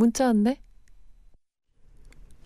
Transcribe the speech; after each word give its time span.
문자 0.00 0.24
왔네. 0.28 0.58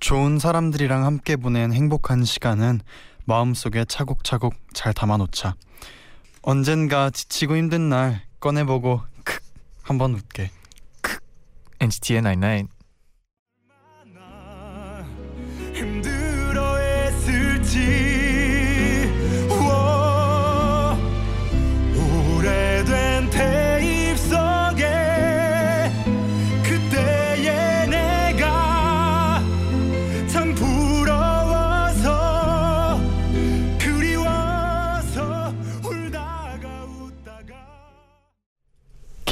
좋은 0.00 0.40
사람들이랑 0.40 1.04
함께 1.04 1.36
보낸 1.36 1.72
행복한 1.72 2.24
시간은 2.24 2.80
마음속에 3.26 3.84
차곡차곡 3.84 4.54
잘 4.74 4.92
담아놓자. 4.92 5.54
언젠가 6.42 7.10
지치고 7.10 7.56
힘든 7.56 7.88
날 7.88 8.22
꺼내보고 8.40 9.02
크 9.22 9.38
한번 9.82 10.14
웃게. 10.14 10.50
크 11.00 11.20
NCT의 11.78 12.22
99. 15.74 16.13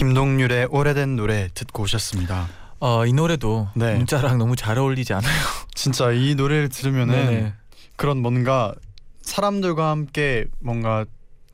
김동률의 0.02 0.66
오래된 0.72 1.14
노래 1.14 1.48
듣고 1.54 1.84
오셨습니다. 1.84 2.48
어, 2.80 3.06
이 3.06 3.12
노래도 3.12 3.68
네. 3.76 3.94
문자랑 3.94 4.36
너무 4.36 4.56
잘 4.56 4.76
어울리지 4.76 5.14
않아요? 5.14 5.32
진짜 5.76 6.10
이 6.10 6.34
노래를 6.34 6.70
들으면은 6.70 7.14
네네. 7.14 7.54
그런 7.94 8.18
뭔가 8.18 8.74
사람들과 9.20 9.90
함께 9.90 10.46
뭔가 10.58 11.04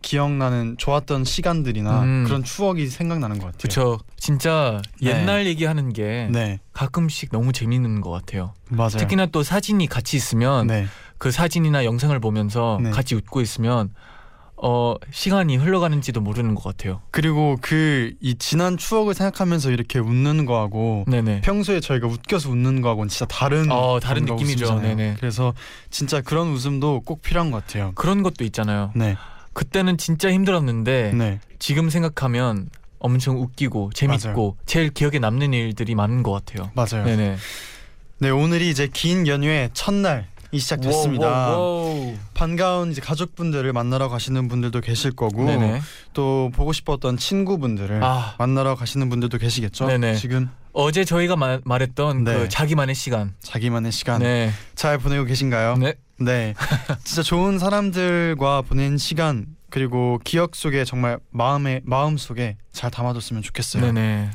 기억나는 0.00 0.76
좋았던 0.78 1.24
시간들이나 1.24 2.02
음. 2.02 2.24
그런 2.26 2.42
추억이 2.42 2.86
생각나는 2.86 3.38
것 3.38 3.46
같아요. 3.46 3.58
그쵸. 3.60 3.98
진짜 4.16 4.80
네. 5.02 5.10
옛날 5.10 5.46
얘기하는 5.46 5.92
게 5.92 6.30
네, 6.32 6.58
가끔씩 6.72 7.30
너무 7.30 7.52
재밌는 7.52 8.00
것 8.00 8.10
같아요. 8.10 8.54
맞아요. 8.70 8.96
특히나 8.96 9.26
또 9.26 9.42
사진이 9.42 9.88
같이 9.88 10.16
있으면 10.16 10.68
네, 10.68 10.86
그 11.18 11.30
사진이나 11.30 11.84
영상을 11.84 12.18
보면서 12.18 12.80
네. 12.82 12.88
같이 12.92 13.14
웃고 13.14 13.42
있으면 13.42 13.92
어 14.60 14.94
시간이 15.12 15.56
흘러가는지도 15.56 16.20
모르는 16.20 16.54
것 16.54 16.64
같아요. 16.64 17.00
그리고 17.10 17.56
그 17.60 18.12
이 18.20 18.34
지난 18.38 18.76
추억을 18.76 19.14
생각하면서 19.14 19.70
이렇게 19.70 19.98
웃는 19.98 20.44
거하고 20.46 21.04
네네. 21.06 21.42
평소에 21.42 21.80
저희가 21.80 22.06
웃겨서 22.08 22.50
웃는 22.50 22.80
거하고는 22.82 23.08
진짜 23.08 23.26
다른 23.26 23.70
어, 23.70 24.00
다른 24.00 24.24
느낌이죠. 24.24 24.64
웃음이잖아요. 24.66 24.96
네네. 24.96 25.16
그래서 25.20 25.54
진짜 25.90 26.20
그런 26.20 26.48
웃음도 26.48 27.00
꼭 27.04 27.22
필요한 27.22 27.50
것 27.50 27.64
같아요. 27.66 27.92
그런 27.94 28.22
것도 28.22 28.44
있잖아요. 28.44 28.90
네, 28.94 29.16
그때는 29.52 29.96
진짜 29.98 30.32
힘들었는데 30.32 31.12
네, 31.14 31.40
지금 31.58 31.90
생각하면 31.90 32.68
엄청 32.98 33.40
웃기고 33.40 33.90
재밌고 33.94 34.56
제일 34.66 34.90
기억에 34.90 35.18
남는 35.20 35.52
일들이 35.54 35.94
많은 35.94 36.22
것 36.24 36.32
같아요. 36.32 36.70
맞아요. 36.74 37.04
네네. 37.04 37.36
네, 38.20 38.30
오늘이 38.30 38.68
이제 38.70 38.88
긴 38.92 39.26
연휴의 39.28 39.70
첫날 39.74 40.26
이 40.50 40.58
시작됐습니다. 40.58 41.56
반가운 42.34 42.90
이제 42.90 43.00
가족분들을 43.00 43.72
만나러 43.72 44.08
가시는 44.08 44.48
분들도 44.48 44.80
계실 44.80 45.12
거고 45.12 45.44
네네. 45.44 45.80
또 46.14 46.50
보고 46.54 46.72
싶었던 46.72 47.16
친구분들을 47.16 48.02
아 48.02 48.34
만나러 48.38 48.74
가시는 48.74 49.10
분들도 49.10 49.38
계시겠죠. 49.38 49.86
네네. 49.86 50.14
지금 50.16 50.50
어제 50.72 51.04
저희가 51.04 51.36
마, 51.36 51.58
말했던 51.64 52.24
네. 52.24 52.38
그 52.38 52.48
자기만의 52.48 52.94
시간. 52.94 53.34
자기만의 53.40 53.92
시간 53.92 54.22
네. 54.22 54.50
잘 54.74 54.98
보내고 54.98 55.24
계신가요? 55.24 55.76
네. 55.76 55.94
네. 56.20 56.54
진짜 57.04 57.22
좋은 57.22 57.58
사람들과 57.58 58.62
보낸 58.62 58.96
시간 58.96 59.46
그리고 59.70 60.18
기억 60.24 60.56
속에 60.56 60.84
정말 60.84 61.18
마음에 61.30 61.80
마음 61.84 62.16
속에 62.16 62.56
잘 62.72 62.90
담아뒀으면 62.90 63.42
좋겠어요. 63.42 63.84
네네. 63.84 64.30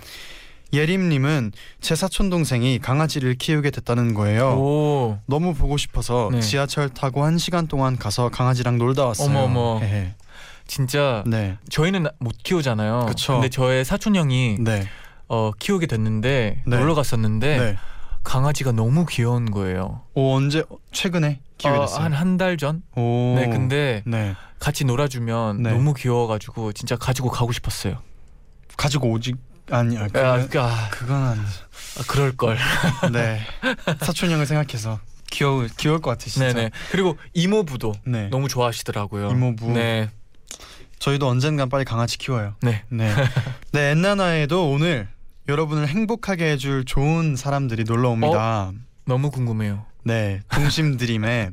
예림님은 0.74 1.52
제 1.82 1.96
사촌 1.96 2.30
동생이 2.30 2.80
강아지를 2.80 3.36
키우게 3.36 3.70
됐다는 3.70 4.14
거예요. 4.14 4.50
오. 4.58 5.20
너무 5.28 5.54
보고 5.54 5.78
싶어서 5.78 6.30
네. 6.32 6.42
지하철 6.42 6.90
타고 6.90 7.24
한 7.24 7.38
시간 7.38 7.68
동안 7.68 7.96
가서 7.98 8.30
강아지랑 8.30 8.78
놀다 8.80 9.06
왔어요. 9.06 9.38
어머. 9.38 9.80
진짜 10.66 11.24
네, 11.28 11.58
저희는 11.70 12.08
못 12.20 12.34
키우잖아요. 12.44 13.06
그쵸. 13.08 13.34
근데 13.34 13.50
저의 13.50 13.86
사촌 13.86 14.16
형이 14.16 14.58
네, 14.62 14.88
어, 15.28 15.52
키우게 15.60 15.88
됐는데 15.88 16.64
네. 16.66 16.78
놀러 16.78 16.96
갔었는데 16.96 17.58
네. 17.58 17.78
강아지가 18.24 18.72
너무 18.72 19.06
귀여운 19.08 19.52
거예요. 19.52 20.02
오 20.14 20.34
언제 20.34 20.64
최근에 20.92 21.42
키우게 21.58 21.80
됐어요? 21.80 22.06
한한 22.06 22.38
달 22.38 22.58
전? 22.58 22.82
오. 22.96 23.36
네, 23.36 23.50
근데 23.50 24.04
네 24.06 24.36
같이 24.58 24.86
놀아주면 24.86 25.62
네. 25.62 25.72
너무 25.74 25.94
귀여워가지고 25.94 26.72
진짜 26.72 26.96
가지고 26.96 27.30
가고 27.30 27.52
싶었어요. 27.52 27.98
가지고 28.78 29.12
오지 29.12 29.34
아니 29.72 29.98
아, 29.98 30.04
아, 30.04 30.08
그건, 30.08 30.66
아, 30.66 30.90
그건 30.92 31.24
아니죠. 31.24 31.64
그럴 32.08 32.36
걸. 32.36 32.58
네 33.12 33.42
사촌 34.02 34.32
형을 34.32 34.46
생각해서 34.46 35.00
귀여울 35.32 35.70
귀여울 35.78 36.02
것 36.02 36.12
같아 36.12 36.26
진짜. 36.26 36.54
네네. 36.54 36.72
그리고 36.92 37.18
이모부도 37.34 37.94
네. 38.06 38.28
너무 38.30 38.48
좋아하시더라고요. 38.48 39.30
이모부. 39.32 39.72
네. 39.72 40.10
저희도 41.00 41.28
언젠간 41.28 41.70
빨리 41.70 41.86
강아지 41.86 42.18
키워요. 42.18 42.56
네. 42.62 42.84
네. 42.90 43.14
네, 43.74 43.92
엔나나에도 43.92 44.70
오늘 44.70 45.08
여러분을 45.50 45.88
행복하게 45.88 46.52
해줄 46.52 46.86
좋은 46.86 47.36
사람들이 47.36 47.84
놀러 47.84 48.10
옵니다. 48.10 48.72
너무 49.06 49.30
궁금해요. 49.32 49.86
네, 50.06 50.42
동심 50.52 50.98
드림의 50.98 51.52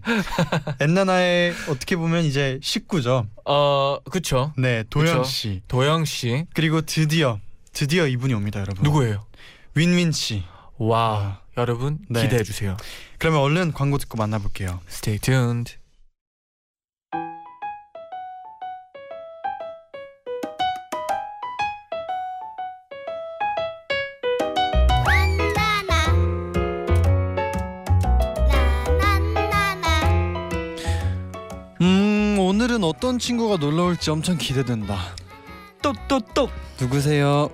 엔나나의 0.81 1.55
어떻게 1.69 1.97
보면 1.97 2.25
이제 2.25 2.59
식구죠. 2.63 3.27
어, 3.45 3.99
그쵸. 4.11 4.53
네, 4.57 4.85
도영 4.91 5.19
그쵸. 5.19 5.25
씨 5.25 5.63
도영 5.69 6.05
씨 6.05 6.47
그리고 6.55 6.81
드디어 6.81 7.39
드디어 7.73 8.07
이분이 8.07 8.35
옵니다, 8.35 8.61
여러분. 8.61 8.83
누구예요? 8.83 9.25
윈윈 9.75 10.13
씨. 10.13 10.45
와, 10.79 11.41
여러분 11.57 11.99
네. 12.09 12.23
기대해 12.23 12.43
주세요. 12.43 12.77
그러면 13.19 13.41
얼른 13.41 13.73
광고 13.73 13.99
듣고 13.99 14.17
만나볼게요. 14.17 14.81
Stay 14.89 15.19
tuned. 15.19 15.77
음, 31.83 32.37
오늘은 32.39 32.85
어떤 32.85 33.19
친구가 33.19 33.57
놀러 33.57 33.85
올지 33.85 34.11
엄청 34.11 34.37
기대된다. 34.37 34.99
똑똑똑 35.83 36.51
누구세요? 36.81 37.51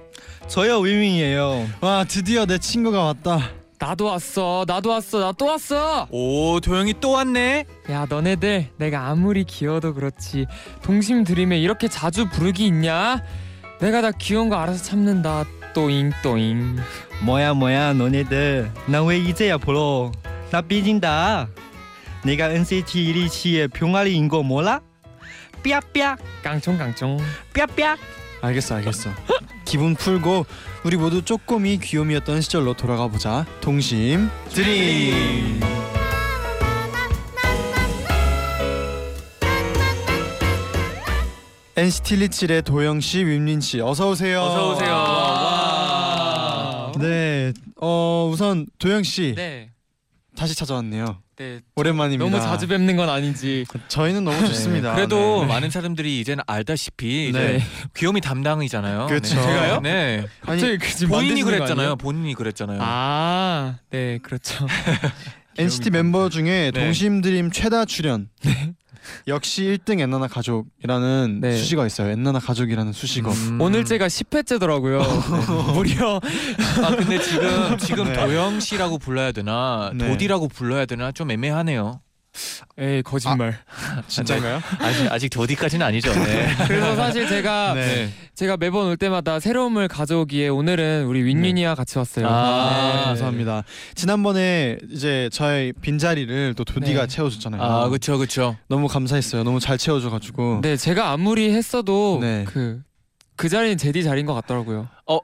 저요 0.49 0.79
위밍이에요. 0.81 1.69
와, 1.81 2.05
드디어 2.05 2.47
내 2.47 2.59
친구가 2.59 3.03
왔다. 3.05 3.51
나도 3.79 4.07
왔어 4.07 4.65
나도 4.67 4.89
왔어 4.89 5.21
나 5.21 5.33
또 5.33 5.47
왔어. 5.47 6.07
오, 6.11 6.61
도영이 6.61 6.95
또 7.01 7.11
왔네. 7.11 7.67
야 7.91 8.07
너네들 8.09 8.69
내가 8.79 9.09
아무리 9.09 9.45
귀여워도 9.45 9.93
그렇지. 9.95 10.47
동심 10.83 11.25
드림에 11.25 11.59
이렇게 11.59 11.87
자주 11.89 12.27
부르기 12.31 12.65
있냐? 12.67 13.23
내가 13.81 14.01
다 14.01 14.13
귀여운 14.13 14.49
거 14.49 14.57
알아서 14.57 14.83
참는다. 14.83 15.45
또잉 15.75 16.11
또잉. 16.23 16.79
뭐야 17.23 17.53
뭐야 17.53 17.93
너네들. 17.93 18.71
나 18.87 19.03
왜 19.03 19.19
이제야 19.19 19.59
불러? 19.59 20.11
나 20.51 20.63
삐진다. 20.63 21.49
내가 22.25 22.49
NCT 22.51 23.13
127의 23.13 23.73
병아리인 23.75 24.29
거 24.29 24.43
몰라? 24.43 24.81
삐약삐약. 25.63 26.19
깡총 26.43 26.79
깡총. 26.79 27.19
삐약삐약 27.53 27.99
알겠어, 28.47 28.77
알겠어. 28.77 29.11
기분 29.65 29.95
풀고 29.95 30.47
우리 30.85 30.97
모두 30.97 31.23
쪼꼬미 31.23 31.79
귀요미였던 31.79 32.41
시절로 32.41 32.75
돌아가 32.75 33.09
보자. 33.09 33.45
동심 33.61 34.29
드림. 34.51 35.61
NCT 41.77 42.17
127의 42.17 42.65
도영 42.65 43.01
씨, 43.01 43.23
윈윈 43.25 43.61
씨, 43.61 43.81
어서 43.81 44.09
오세요. 44.11 44.41
어서 44.41 44.73
오세요. 44.73 44.91
와. 44.93 46.93
네, 46.99 47.53
어 47.79 48.31
우선 48.33 48.67
도영 48.79 49.03
씨 49.03 49.35
네 49.37 49.71
다시 50.37 50.55
찾아왔네요. 50.55 51.19
네, 51.37 51.61
오랜만입니다. 51.75 52.31
너무 52.31 52.43
자주 52.43 52.67
뵙는 52.69 52.97
건 52.97 53.09
아닌지. 53.09 53.67
저희는 53.89 54.25
너무 54.25 54.39
좋습니다. 54.47 54.95
그래도 54.95 55.41
네. 55.43 55.47
많은 55.47 55.71
사람들이 55.71 56.21
이제는 56.21 56.45
알다시피 56.47 57.33
네. 57.33 57.57
이제 57.57 57.65
귀요미 57.97 58.21
담당이잖아요. 58.21 59.07
그렇죠. 59.07 59.35
네. 59.35 59.43
제가요? 59.43 59.81
네. 59.81 60.25
아니 60.43 60.61
갑자기 60.61 60.79
그 60.79 61.07
본인이 61.09 61.43
그랬잖아요. 61.43 61.97
본인이 61.97 62.35
그랬잖아요. 62.35 62.79
아, 62.81 63.79
네, 63.91 64.19
그렇죠. 64.23 64.67
NCT 65.59 65.91
멤버 65.91 66.29
중에 66.29 66.71
네. 66.71 66.81
동심 66.81 67.23
드림 67.23 67.51
최다 67.51 67.87
출연. 67.87 68.29
역시 69.29 69.65
1등 69.65 70.01
엔나나 70.01 70.29
가족이라는 70.29 71.39
네. 71.41 71.57
수식어가 71.57 71.87
있어요. 71.87 72.11
엔나나 72.11 72.39
가족이라는 72.39 72.93
수식어. 72.93 73.31
음. 73.31 73.61
오늘째가 73.61 74.07
10회째더라고요. 74.07 75.03
무려 75.75 76.21
아 76.83 76.97
근데 76.97 77.19
지금 77.21 77.79
지금 77.79 78.05
네. 78.05 78.13
도영 78.15 78.61
씨라고 78.61 78.99
불러야 78.99 79.33
되나 79.33 79.91
네. 79.95 80.09
도디라고 80.09 80.49
불러야 80.49 80.87
되나 80.87 81.13
좀 81.13 81.31
애매하네요. 81.31 82.01
에이 82.79 83.03
거짓말. 83.03 83.59
진짜인가요? 84.09 84.61
아직 84.79 85.13
아직 85.13 85.29
도디까지는 85.31 85.85
아니죠. 85.87 86.13
네. 86.13 86.49
그래서 86.67 86.95
사실 86.97 87.29
제가 87.29 87.75
네. 87.75 88.11
제가 88.35 88.57
매번 88.57 88.87
올 88.87 88.97
때마다 88.97 89.41
새로움을 89.41 89.89
가져오기에 89.89 90.49
오늘은 90.49 91.07
우리 91.07 91.23
윈윈이와 91.23 91.75
같이 91.75 91.99
왔어요. 91.99 92.27
아, 92.29 92.93
네, 92.99 93.05
감사합니다. 93.05 93.65
지난번에 93.95 94.79
이제 94.91 95.29
저의 95.33 95.73
빈 95.81 95.99
자리를 95.99 96.55
또 96.55 96.65
도디가 96.65 97.03
네. 97.03 97.07
채워줬잖아요. 97.09 97.63
아 97.63 97.89
그렇죠 97.89 98.19
그렇죠. 98.19 98.57
너무 98.69 98.89
감사했어요. 98.89 99.43
너무 99.43 99.59
잘 99.61 99.79
채워줘가지고. 99.79 100.61
네, 100.63 100.77
제가 100.77 101.11
아무리 101.11 101.53
했어도 101.53 102.19
네. 102.21 102.45
그그 102.45 103.49
자리는 103.49 103.77
제디 103.79 104.05
자리인 104.05 104.27
것 104.27 104.35
같더라고요. 104.35 104.89
어, 105.07 105.19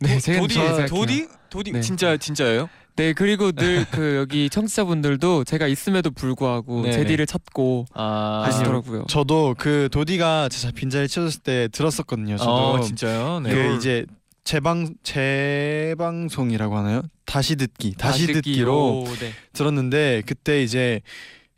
네, 0.00 0.14
도- 0.14 0.20
제가 0.20 0.40
도디. 0.40 0.86
도디 0.88 1.28
도디 1.50 1.72
네. 1.72 1.80
진짜 1.80 2.16
진짜예요? 2.16 2.68
네, 2.96 3.12
그리고 3.12 3.50
늘 3.52 3.84
그 3.90 4.16
여기 4.16 4.48
청취자분들도 4.48 5.44
제가 5.44 5.66
있음에도 5.66 6.10
불구하고 6.12 6.82
네네. 6.82 6.92
제디를 6.94 7.26
찾고 7.26 7.86
아 7.92 8.42
하시더라고요. 8.46 9.04
저도 9.08 9.54
그 9.58 9.88
도디가 9.90 10.48
제 10.50 10.70
빈자리 10.72 11.08
채워줬을 11.08 11.42
때 11.42 11.68
들었었거든요. 11.72 12.36
저도 12.36 12.50
어 12.52 12.80
진짜요? 12.80 13.40
네. 13.40 13.50
그 13.50 13.76
이제 13.76 14.06
재방 14.44 14.94
재방송이라고 15.02 16.76
하나요? 16.76 17.02
다시 17.24 17.56
듣기 17.56 17.94
다시, 17.96 18.26
듣기로 18.26 18.42
듣기로, 18.42 19.04
네. 19.20 19.32
들었는데 19.52 20.22
그때 20.26 20.62
이제 20.62 21.00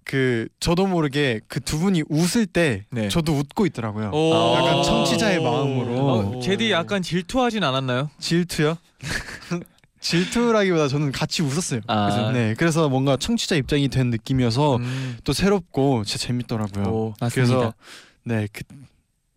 그 0.05 0.47
저도 0.61 0.87
모르게 0.87 1.41
그 1.49 1.59
두 1.61 1.79
분이 1.81 2.05
웃을 2.09 2.47
때 2.47 2.85
네. 2.91 3.09
저도 3.09 3.33
웃고 3.33 3.67
있더라고요. 3.67 4.11
오. 4.15 4.55
약간 4.57 4.83
청취자의 4.85 5.43
마음으로. 5.43 5.99
어, 5.99 6.41
재디 6.41 6.71
약간 6.71 7.03
질투하진 7.03 7.65
않았나요? 7.65 8.09
질투요? 8.21 8.79
질투라기보다 10.11 10.89
저는 10.89 11.13
같이 11.13 11.43
웃었어요. 11.43 11.81
아. 11.89 12.09
그래서, 12.09 12.31
네, 12.31 12.55
그래서 12.57 12.89
뭔가 12.89 13.17
청취자 13.17 13.57
입장이 13.57 13.89
된 13.89 14.11
느낌이어서 14.11 14.77
음. 14.77 15.17
또 15.25 15.33
새롭고 15.33 16.05
진짜 16.05 16.27
재밌더라고요. 16.27 16.85
오, 16.87 17.15
맞습니다. 17.21 17.53
그래서 17.55 17.75
네, 18.25 18.47
그 18.53 18.63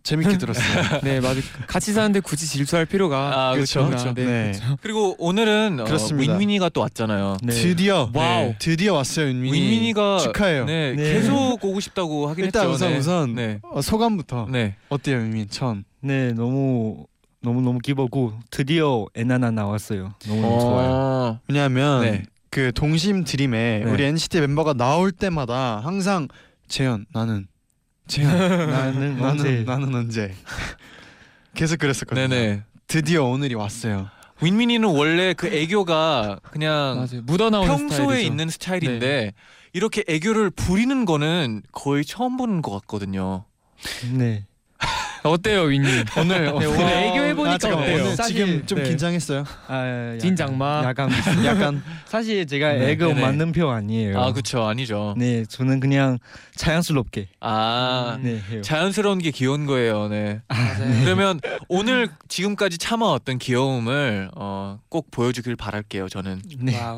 재밌게 0.03 0.37
들었어요. 0.39 1.01
네, 1.03 1.19
맞아. 1.19 1.41
같이 1.67 1.91
사는데 1.91 2.19
굳이 2.19 2.47
질투할 2.47 2.85
필요가 2.85 3.49
아, 3.49 3.53
그렇죠. 3.53 3.85
그렇죠. 3.87 4.13
네, 4.13 4.25
네. 4.25 4.51
그렇죠. 4.51 4.77
그리고 4.81 5.15
오늘은 5.17 5.79
어. 5.81 5.85
윈윈이가 6.13 6.69
또 6.69 6.81
왔잖아요. 6.81 7.37
네. 7.43 7.53
드디어 7.53 8.09
wow. 8.13 8.53
드디어 8.59 8.93
왔어요, 8.93 9.27
윈윈이. 9.27 9.59
윈윈이가 9.59 10.19
축하해요. 10.19 10.65
네, 10.65 10.93
네. 10.93 11.13
계속 11.13 11.63
오고 11.63 11.79
싶다고 11.79 12.27
하긴 12.29 12.45
일단 12.45 12.63
했죠. 12.69 12.73
우선 12.75 12.91
네. 12.91 12.97
우선 12.97 13.35
네. 13.35 13.59
어, 13.63 13.81
소감부터 13.81 14.47
네. 14.51 14.75
어때요, 14.89 15.17
윤민? 15.17 15.49
처음. 15.49 15.83
네, 16.01 16.31
너무 16.31 17.05
너무 17.41 17.61
너무 17.61 17.79
기쁘고 17.79 18.33
드디어 18.51 19.05
에나나 19.15 19.51
나왔어요. 19.51 20.13
너무 20.27 20.41
너무 20.41 20.59
좋아요. 20.59 20.89
어. 20.91 21.39
왜냐하면 21.47 22.01
네. 22.01 22.23
그 22.49 22.71
동심 22.73 23.23
드림에 23.23 23.83
네. 23.85 23.91
우리 23.91 24.03
NCT 24.03 24.41
멤버가 24.41 24.73
나올 24.73 25.11
때마다 25.11 25.79
항상 25.79 26.27
재현 26.67 27.05
나는 27.13 27.47
재현 28.07 28.31
나는 28.69 29.21
언제 29.23 29.63
나는 29.63 29.65
나는 29.65 29.95
언제 29.95 30.35
계속 31.53 31.79
그랬었거든요. 31.79 32.27
네네. 32.27 32.63
드디어 32.87 33.23
오늘이 33.23 33.55
왔어요. 33.55 34.09
윈윈이는 34.41 34.87
원래 34.89 35.33
그 35.33 35.47
애교가 35.47 36.39
그냥 36.51 36.95
맞아요. 36.97 37.21
묻어 37.25 37.49
나오는 37.49 37.69
평소에 37.69 37.97
스타일이죠. 37.97 38.13
네. 38.15 38.23
있는 38.23 38.49
스타일인데 38.49 39.33
이렇게 39.73 40.03
애교를 40.07 40.49
부리는 40.49 41.05
거는 41.05 41.61
거의 41.71 42.03
처음 42.03 42.37
보는 42.37 42.61
것 42.61 42.71
같거든요. 42.71 43.45
네. 44.13 44.45
어때요, 45.23 45.63
윈님? 45.63 46.05
오늘 46.17 46.45
네, 46.45 46.49
오늘 46.65 46.79
애교 46.87 47.23
해보니까 47.25 47.51
아, 47.51 47.55
어때요? 47.55 47.75
오늘 48.03 48.15
사실, 48.15 48.35
지금 48.35 48.65
좀 48.65 48.77
네. 48.79 48.89
긴장했어요. 48.89 49.43
아, 49.67 50.17
진장마. 50.19 50.83
약간 50.85 51.09
약간 51.45 51.83
사실 52.05 52.47
제가 52.47 52.73
네, 52.73 52.91
애교 52.91 53.07
네네. 53.09 53.21
맞는 53.21 53.51
표 53.51 53.69
아니에요. 53.69 54.19
아 54.19 54.31
그쵸 54.33 54.63
아니죠. 54.63 55.13
네, 55.17 55.43
저는 55.45 55.79
그냥 55.79 56.19
자연스럽게 56.55 57.27
아 57.41 58.17
네 58.21 58.41
해요. 58.49 58.61
자연스러운 58.61 59.19
게 59.19 59.31
귀여운 59.31 59.65
거예요. 59.65 60.07
네. 60.07 60.41
맞아요. 60.47 61.03
그러면 61.03 61.39
오늘 61.67 62.09
지금까지 62.27 62.77
참아왔던 62.77 63.39
귀여움을 63.39 64.29
어, 64.35 64.79
꼭 64.89 65.11
보여주길 65.11 65.55
바랄게요. 65.55 66.09
저는. 66.09 66.41
네. 66.59 66.79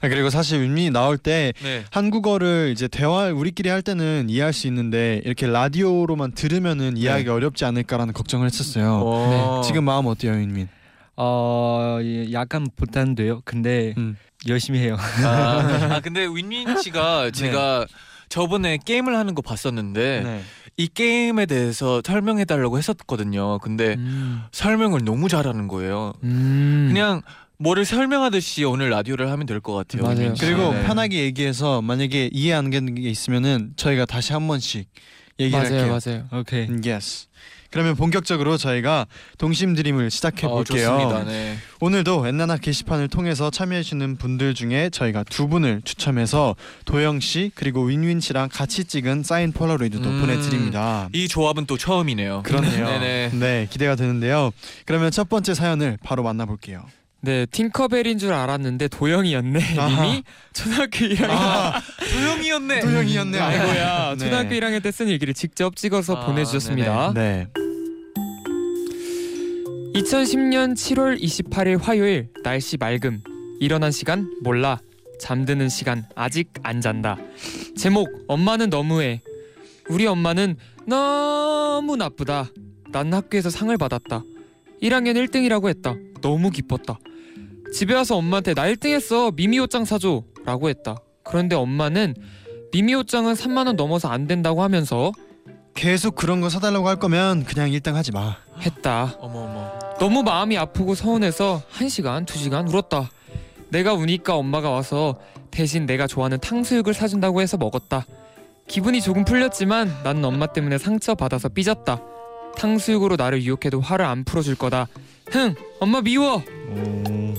아, 0.00 0.08
그리고 0.08 0.30
사실 0.30 0.60
윤민이 0.60 0.90
나올 0.90 1.18
때 1.18 1.52
네. 1.62 1.84
한국어를 1.90 2.70
이제 2.72 2.88
대화 2.88 3.26
우리끼리 3.28 3.68
할 3.68 3.82
때는 3.82 4.26
이해할 4.28 4.52
수 4.52 4.66
있는데 4.66 5.20
이렇게 5.24 5.46
라디오로만 5.46 6.32
들으면은 6.32 6.96
이해하기 6.96 7.28
어렵지 7.28 7.64
않을까라는 7.64 8.12
걱정을 8.12 8.46
했었어요. 8.46 9.00
어. 9.04 9.62
지금 9.64 9.84
마음 9.84 10.06
어때요, 10.06 10.32
윤민? 10.32 10.68
어, 11.16 11.98
예, 12.02 12.32
약간 12.32 12.66
부담돼요. 12.74 13.42
근데 13.44 13.94
음. 13.98 14.16
열심히 14.48 14.80
해요. 14.80 14.96
아, 15.24 15.58
아, 15.96 16.00
근데 16.00 16.22
윈윈 16.26 16.80
씨가 16.80 17.30
제가 17.30 17.86
저번에 18.28 18.78
게임을 18.82 19.16
하는 19.16 19.34
거 19.34 19.42
봤었는데 19.42 20.22
네. 20.24 20.42
이 20.78 20.88
게임에 20.88 21.46
대해서 21.46 22.00
설명해 22.04 22.46
달라고 22.46 22.78
했었거든요. 22.78 23.58
근데 23.58 23.94
음. 23.94 24.42
설명을 24.52 25.04
너무 25.04 25.28
잘하는 25.28 25.68
거예요. 25.68 26.14
음. 26.22 26.86
그냥 26.88 27.20
뭐를 27.62 27.84
설명하듯이 27.84 28.64
오늘 28.64 28.90
라디오를 28.90 29.30
하면 29.30 29.46
될 29.46 29.60
것 29.60 29.72
같아요. 29.74 30.02
맞아요. 30.02 30.34
그리고 30.40 30.72
네. 30.74 30.82
편하게 30.84 31.20
얘기해서 31.22 31.80
만약에 31.80 32.30
이해 32.32 32.52
안 32.54 32.70
되는 32.70 32.94
게 32.94 33.08
있으면은 33.08 33.72
저희가 33.76 34.04
다시 34.06 34.32
한 34.32 34.48
번씩 34.48 34.88
얘기할게요. 35.38 35.86
맞아요, 35.86 36.00
맞아요. 36.04 36.24
오케이. 36.40 36.66
음, 36.68 36.82
yes. 36.84 37.28
그러면 37.70 37.94
본격적으로 37.96 38.56
저희가 38.58 39.06
동심 39.38 39.74
드림을 39.74 40.10
시작해 40.10 40.46
어, 40.46 40.50
볼게요. 40.50 40.88
좋습니다. 40.98 41.24
네. 41.24 41.56
오늘도 41.80 42.26
엔나나 42.26 42.56
게시판을 42.58 43.08
통해서 43.08 43.48
참여해 43.50 43.82
주시는 43.82 44.16
분들 44.16 44.52
중에 44.54 44.90
저희가 44.90 45.22
두 45.24 45.48
분을 45.48 45.80
추첨해서 45.84 46.54
도영 46.84 47.20
씨 47.20 47.50
그리고 47.54 47.84
윈윈 47.84 48.20
씨랑 48.20 48.48
같이 48.52 48.84
찍은 48.84 49.22
사인 49.22 49.52
폴라로이드도 49.52 50.06
음. 50.06 50.20
보내드립니다. 50.20 51.08
이 51.14 51.28
조합은 51.28 51.64
또 51.66 51.78
처음이네요. 51.78 52.42
그렇네요. 52.44 52.86
네네. 52.86 53.30
네, 53.38 53.68
기대가 53.70 53.94
되는데요. 53.94 54.50
그러면 54.84 55.10
첫 55.12 55.28
번째 55.30 55.54
사연을 55.54 55.96
바로 56.02 56.22
만나볼게요. 56.24 56.84
네, 57.24 57.46
팅커벨인 57.46 58.18
줄 58.18 58.32
알았는데 58.32 58.88
도영이었네. 58.88 59.78
아하. 59.78 60.04
님이 60.06 60.22
초등학교 60.52 60.98
1학년 61.06 61.30
아, 61.30 61.80
도영이었네. 62.12 62.80
도영이었네. 62.80 63.38
아이고야. 63.38 64.10
네. 64.18 64.24
초등학교 64.24 64.48
1학년 64.56 64.82
때 64.82 64.90
쓴 64.90 65.08
일기를 65.08 65.32
직접 65.32 65.76
찍어서 65.76 66.16
아, 66.16 66.26
보내주셨습니다. 66.26 67.12
네. 67.14 67.46
2010년 69.94 70.74
7월 70.74 71.20
28일 71.22 71.80
화요일 71.80 72.28
날씨 72.42 72.76
맑음 72.76 73.22
일어난 73.60 73.92
시간 73.92 74.28
몰라 74.42 74.78
잠드는 75.20 75.68
시간 75.68 76.04
아직 76.16 76.48
안 76.62 76.80
잔다 76.80 77.18
제목 77.76 78.08
엄마는 78.26 78.70
너무해 78.70 79.20
우리 79.90 80.06
엄마는 80.06 80.56
너무 80.86 81.96
나쁘다 81.96 82.48
난 82.90 83.12
학교에서 83.12 83.50
상을 83.50 83.76
받았다 83.76 84.22
1학년 84.82 85.14
1등이라고 85.28 85.68
했다 85.68 85.94
너무 86.22 86.50
기뻤다 86.50 86.98
집에 87.72 87.94
와서 87.94 88.16
엄마한테 88.16 88.54
나 88.54 88.64
1등했어 88.64 89.34
미미 89.34 89.58
옷장 89.58 89.84
사줘 89.84 90.22
라고 90.44 90.68
했다 90.68 90.96
그런데 91.24 91.56
엄마는 91.56 92.14
미미 92.72 92.94
옷장은 92.94 93.34
3만원 93.34 93.74
넘어서 93.74 94.08
안 94.08 94.26
된다고 94.26 94.62
하면서 94.62 95.12
계속 95.74 96.14
그런 96.14 96.40
거 96.40 96.48
사달라고 96.48 96.88
할 96.88 96.96
거면 96.96 97.44
그냥 97.44 97.70
1등 97.70 97.94
하지 97.94 98.12
마. 98.12 98.36
했다 98.60 99.14
어머 99.18 99.40
어머. 99.40 99.72
너무 99.98 100.22
마음이 100.22 100.56
아프고 100.58 100.94
서운해서 100.94 101.62
한시간두시간 101.70 102.68
울었다. 102.68 103.10
내가 103.68 103.94
우니까 103.94 104.36
엄마가 104.36 104.70
와서 104.70 105.18
대신 105.50 105.86
내가 105.86 106.06
좋아하는 106.06 106.38
탕수육을 106.40 106.92
사준다고 106.94 107.40
해서 107.40 107.56
먹었다. 107.56 108.06
기분이 108.68 109.00
조금 109.00 109.24
풀렸지만 109.24 110.02
나는 110.04 110.24
엄마 110.24 110.46
때문에 110.46 110.78
상처받아서 110.78 111.48
삐졌다. 111.50 112.02
탕수육으로 112.56 113.16
나를 113.16 113.42
유혹해도 113.42 113.80
화를 113.80 114.04
안 114.04 114.24
풀어줄 114.24 114.56
거다. 114.56 114.88
흥! 115.30 115.54
엄마 115.80 116.00
미워! 116.02 116.36
오. 116.36 117.34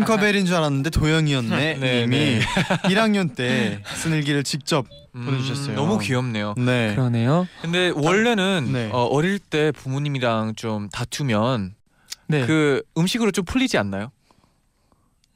팅커벨인 0.00 0.46
줄 0.46 0.54
알았는데 0.56 0.90
도영이었네. 0.90 1.74
네, 1.74 2.00
님이 2.02 2.18
네. 2.18 2.40
1학년 2.84 3.34
때쓴 3.36 4.12
일기를 4.12 4.42
직접 4.44 4.86
음, 5.14 5.24
보내주셨어요. 5.24 5.74
너무 5.76 5.98
귀엽네요. 5.98 6.54
네. 6.58 6.94
그러네요. 6.94 7.46
근데 7.62 7.90
원래는 7.94 8.70
네. 8.72 8.90
어, 8.92 9.04
어릴 9.04 9.38
때 9.38 9.72
부모님이랑 9.72 10.54
좀 10.56 10.88
다투면 10.90 11.74
네. 12.28 12.46
그 12.46 12.82
음식으로 12.98 13.30
좀 13.30 13.44
풀리지 13.44 13.78
않나요? 13.78 14.10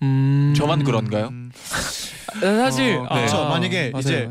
음. 0.02 0.54
저만 0.56 0.84
그런가요? 0.84 1.28
음, 1.28 1.52
사실 2.40 2.96
어, 2.96 3.06
아, 3.08 3.22
그쵸. 3.22 3.44
만약에 3.48 3.90
맞아요, 3.90 4.30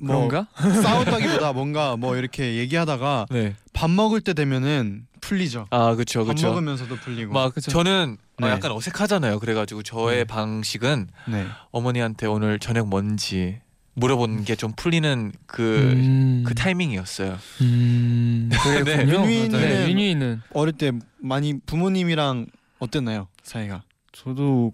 뭐 0.00 0.28
그런가? 0.28 0.48
싸웠다기보다 0.82 1.52
뭔가 1.52 1.96
뭐 1.96 2.16
이렇게 2.16 2.56
얘기하다가 2.56 3.26
네. 3.30 3.54
밥 3.72 3.90
먹을 3.90 4.20
때 4.20 4.32
되면은 4.34 5.06
풀리죠. 5.20 5.66
아 5.70 5.94
그렇죠 5.94 6.20
밥 6.20 6.28
그렇죠. 6.28 6.48
먹으면서도 6.48 6.96
풀리고. 6.96 7.32
막 7.32 7.54
그쵸. 7.54 7.70
저는 7.70 8.16
어, 8.42 8.46
네. 8.46 8.52
약간 8.52 8.72
어색하잖아요. 8.72 9.38
그래가지고 9.40 9.82
저의 9.82 10.18
네. 10.18 10.24
방식은 10.24 11.08
네. 11.28 11.46
어머니한테 11.70 12.26
오늘 12.26 12.58
저녁 12.58 12.88
뭔지 12.88 13.60
물어보는 13.94 14.44
게좀 14.44 14.72
풀리는 14.76 15.32
그. 15.46 15.92
음. 15.94 16.44
그 16.46 16.54
타이밍이었어요. 16.54 17.38
음. 17.60 18.50
그랬군요. 18.84 19.22
윤희는- 19.24 19.50
네, 19.52 19.88
윤희는 19.90 20.40
어릴 20.54 20.72
때 20.74 20.92
많이 21.18 21.58
부모님이랑 21.66 22.46
어땠나요 22.78 23.28
사이가? 23.42 23.82
저도 24.12 24.72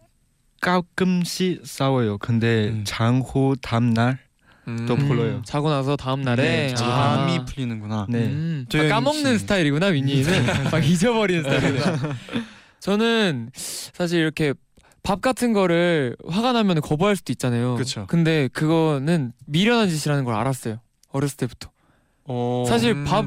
가끔씩 0.60 1.62
싸워요. 1.66 2.18
근데 2.18 2.68
음. 2.68 2.84
장호 2.86 3.54
다음 3.60 3.92
날 3.94 4.18
음. 4.68 4.84
또 4.86 4.96
불러요. 4.96 5.42
자고 5.44 5.70
나서 5.70 5.96
다음 5.96 6.22
날에 6.22 6.42
네, 6.42 6.68
나서. 6.70 6.84
잠이 6.84 7.38
아. 7.38 7.44
풀리는구나. 7.44 8.06
네. 8.08 8.18
음, 8.26 8.66
아, 8.74 8.88
까먹는 8.88 9.34
씨. 9.34 9.38
스타일이구나 9.40 9.86
윈니는 9.88 10.24
막 10.72 10.84
잊어버리는 10.84 11.42
스타일이다. 11.42 11.92
저는 12.86 13.50
사실 13.54 14.20
이렇게 14.20 14.54
밥 15.02 15.20
같은 15.20 15.52
거를 15.52 16.16
화가 16.28 16.52
나면 16.52 16.80
거부할 16.80 17.16
수도 17.16 17.32
있잖아요. 17.32 17.74
그쵸. 17.74 18.06
근데 18.06 18.46
그거는 18.52 19.32
미련한 19.46 19.88
짓이라는 19.88 20.22
걸 20.24 20.34
알았어요. 20.36 20.78
어렸을 21.10 21.36
때부터. 21.36 21.70
어. 22.26 22.64
사실 22.68 22.92
음. 22.92 23.04
밥 23.04 23.24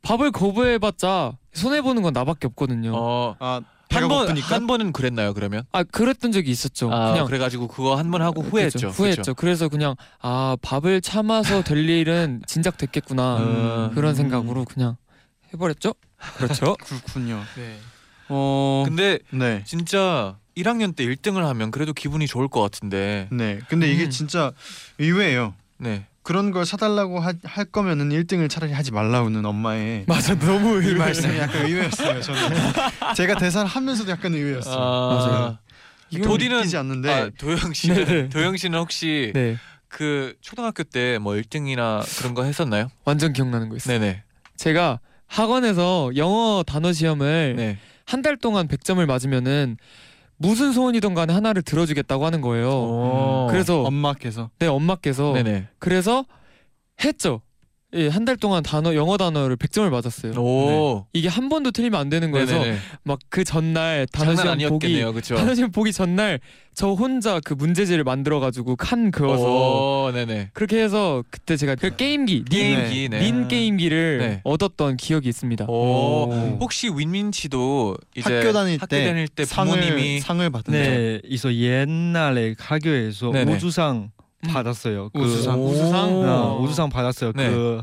밥을 0.00 0.30
거부해봤자 0.32 1.36
손해 1.52 1.82
보는 1.82 2.00
건 2.02 2.14
나밖에 2.14 2.46
없거든요. 2.46 2.92
어, 2.94 3.36
아 3.38 3.60
배가 3.90 4.02
한 4.04 4.08
번, 4.08 4.20
고프니까. 4.28 4.54
한 4.54 4.66
번은 4.66 4.92
그랬나요, 4.94 5.34
그러면? 5.34 5.64
아 5.72 5.82
그랬던 5.82 6.32
적이 6.32 6.50
있었죠. 6.50 6.90
아, 6.90 7.12
그냥 7.12 7.26
그래가지고 7.26 7.68
그거 7.68 7.96
한 7.96 8.10
번 8.10 8.22
하고 8.22 8.40
후회했죠. 8.40 8.78
그죠, 8.78 8.88
후회했죠. 8.88 9.20
그쵸? 9.22 9.34
그래서 9.34 9.68
그냥 9.68 9.94
아 10.20 10.56
밥을 10.62 11.02
참아서 11.02 11.62
될 11.62 11.86
일은 11.86 12.40
진작 12.46 12.78
됐겠구나 12.78 13.36
음. 13.90 13.90
그런 13.94 14.14
생각으로 14.14 14.64
그냥 14.64 14.96
해버렸죠. 15.52 15.92
그렇죠. 16.38 16.76
그렇군요. 16.80 17.42
네. 17.56 17.76
어. 18.28 18.84
근데 18.86 19.18
네. 19.30 19.62
진짜 19.66 20.36
1학년 20.56 20.94
때 20.94 21.04
1등을 21.04 21.42
하면 21.42 21.70
그래도 21.70 21.92
기분이 21.92 22.26
좋을 22.26 22.48
것 22.48 22.60
같은데. 22.60 23.28
네. 23.30 23.58
근데 23.68 23.90
이게 23.90 24.04
음. 24.04 24.10
진짜 24.10 24.52
의외예요. 24.98 25.54
네. 25.78 26.06
그런 26.22 26.52
걸 26.52 26.64
사달라고 26.64 27.18
하, 27.18 27.32
할 27.42 27.64
거면은 27.64 28.10
1등을 28.10 28.48
차라리 28.48 28.72
하지 28.72 28.92
말라고는 28.92 29.44
엄마의 29.44 30.04
맞아 30.08 30.38
너무 30.38 30.82
이 30.82 30.94
말씀이 30.94 31.36
약간 31.38 31.66
의외였어요. 31.66 32.20
저는 32.20 32.40
제가 33.16 33.34
대사를 33.36 33.66
하면서도 33.68 34.10
약간 34.10 34.32
의외였어요. 34.34 34.76
아, 34.78 35.58
도디는 36.22 36.56
믿기지 36.58 36.76
않는데 36.76 37.10
아, 37.10 37.30
도영 37.38 37.72
씨는 37.72 38.04
네네. 38.04 38.28
도영 38.28 38.56
씨는 38.56 38.78
혹시 38.78 39.32
네 39.34 39.56
그 39.92 40.34
초등학교 40.40 40.82
때 40.84 41.18
뭐 41.18 41.34
1등이나 41.34 42.02
그런 42.18 42.32
거 42.32 42.44
했었나요? 42.44 42.88
완전 43.04 43.34
기억나는 43.34 43.68
거 43.68 43.76
있어요. 43.76 43.98
네네. 43.98 44.22
제가 44.56 45.00
학원에서 45.26 46.12
영어 46.16 46.64
단어 46.66 46.92
시험을 46.94 47.54
네. 47.56 47.78
한 48.04 48.22
달 48.22 48.36
동안 48.36 48.68
100점을 48.68 49.04
맞으면은 49.06 49.76
무슨 50.36 50.72
소원이든 50.72 51.14
간에 51.14 51.32
하나를 51.32 51.62
들어주겠다고 51.62 52.26
하는 52.26 52.40
거예요. 52.40 52.68
오. 52.70 53.46
그래서 53.50 53.82
엄마께서 53.82 54.50
내 54.58 54.66
엄마께서 54.66 55.32
네네. 55.34 55.68
그래서 55.78 56.24
했죠. 57.04 57.42
예, 57.94 58.08
한 58.08 58.24
달 58.24 58.36
동안 58.38 58.62
단어 58.62 58.94
영어 58.94 59.18
단어를 59.18 59.56
100점을 59.56 59.88
맞았어요. 59.90 60.32
오. 60.40 61.06
이게 61.12 61.28
한 61.28 61.48
번도 61.50 61.72
틀리면 61.72 62.00
안 62.00 62.08
되는 62.08 62.30
거여서 62.30 62.54
네네네. 62.54 62.78
막 63.04 63.18
그 63.28 63.44
전날 63.44 64.06
단어 64.12 64.34
장난 64.34 64.58
시험 64.58 64.72
보기 64.74 64.86
아니었겠네요, 64.86 65.12
그렇죠? 65.12 65.34
단어 65.36 65.54
시험 65.54 65.70
보기 65.70 65.92
전날 65.92 66.40
저 66.74 66.88
혼자 66.92 67.38
그 67.40 67.52
문제지를 67.52 68.02
만들어 68.04 68.40
가지고 68.40 68.76
칸 68.76 69.10
그어서 69.10 70.04
오, 70.06 70.12
네네. 70.12 70.50
그렇게 70.54 70.80
해서 70.82 71.22
그때 71.30 71.56
제가 71.56 71.74
그 71.74 71.94
게임기 71.96 72.34
닌, 72.34 72.44
게임기, 72.48 73.08
네. 73.10 73.20
닌 73.20 73.48
게임기를 73.48 74.18
네. 74.18 74.40
얻었던 74.44 74.96
기억이 74.96 75.28
있습니다. 75.28 75.66
오. 75.68 75.72
오. 76.30 76.58
혹시 76.60 76.88
윈민 76.88 77.30
씨도 77.32 77.96
이제 78.16 78.36
학교 78.36 78.52
다닐 78.54 78.78
때 78.78 79.04
다닐 79.04 79.28
때 79.28 79.44
상을 79.44 79.70
부모님이 79.78 80.20
상을 80.20 80.48
받은 80.48 80.72
적 80.72 80.78
네, 80.78 81.20
있어 81.24 81.52
옛날에 81.52 82.54
학교에서 82.58 83.32
네네. 83.32 83.52
우주상 83.54 83.96
음. 83.96 84.21
받았어요. 84.48 85.10
그, 85.10 85.20
우수상. 85.20 85.60
오. 85.60 85.66
우수상? 85.68 86.14
어, 86.28 86.58
우주상 86.62 86.90
받았어요. 86.90 87.32
네. 87.34 87.50
그 87.50 87.82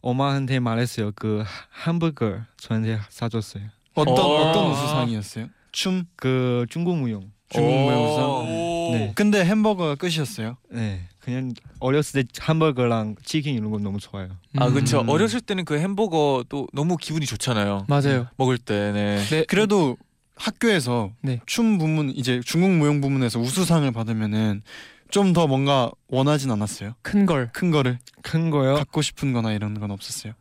엄마한테 0.00 0.60
말했어요. 0.60 1.12
그 1.14 1.44
hamburger 1.86 2.42
저한테 2.56 2.98
사줬어요. 3.08 3.64
어떤 3.94 4.14
어. 4.18 4.50
어떤 4.50 4.70
우수상이었어요? 4.70 5.48
춤 5.72 6.04
그 6.16 6.66
중국 6.70 6.96
무용. 6.96 7.30
중국 7.48 7.70
무용상. 7.70 8.24
오. 8.30 8.90
네. 8.92 9.12
근데 9.14 9.44
햄버거가 9.44 9.94
끝이었어요. 9.96 10.56
네, 10.70 11.08
그냥 11.20 11.52
어렸을 11.80 12.22
때 12.24 12.28
hamburger랑 12.42 13.16
치킨 13.24 13.56
이런 13.56 13.70
거 13.70 13.78
너무 13.78 13.98
좋아요. 13.98 14.28
아 14.56 14.66
음. 14.66 14.74
그렇죠. 14.74 15.04
어렸을 15.06 15.40
때는 15.40 15.64
그 15.64 15.78
햄버거도 15.78 16.68
너무 16.72 16.96
기분이 16.96 17.26
좋잖아요. 17.26 17.86
맞아요. 17.88 18.26
먹을 18.36 18.56
때. 18.58 18.92
네. 18.92 19.22
네. 19.30 19.44
그래도 19.48 19.96
학교에서 20.36 21.10
네. 21.22 21.40
춤 21.46 21.78
부문 21.78 22.10
이제 22.10 22.40
중국 22.44 22.70
무용 22.70 23.00
부문에서 23.00 23.38
우수상을 23.40 23.90
받으면은 23.92 24.62
좀 25.10 25.32
더 25.32 25.46
뭔가 25.46 25.90
원하진 26.08 26.50
않았어요. 26.50 26.94
큰 27.02 27.26
걸. 27.26 27.50
큰 27.52 27.70
거를 27.70 27.98
큰 28.22 28.50
거요? 28.50 28.74
갖고 28.76 29.02
싶은 29.02 29.32
거나 29.32 29.52
이런 29.52 29.78
건 29.78 29.90
없었어요. 29.90 30.32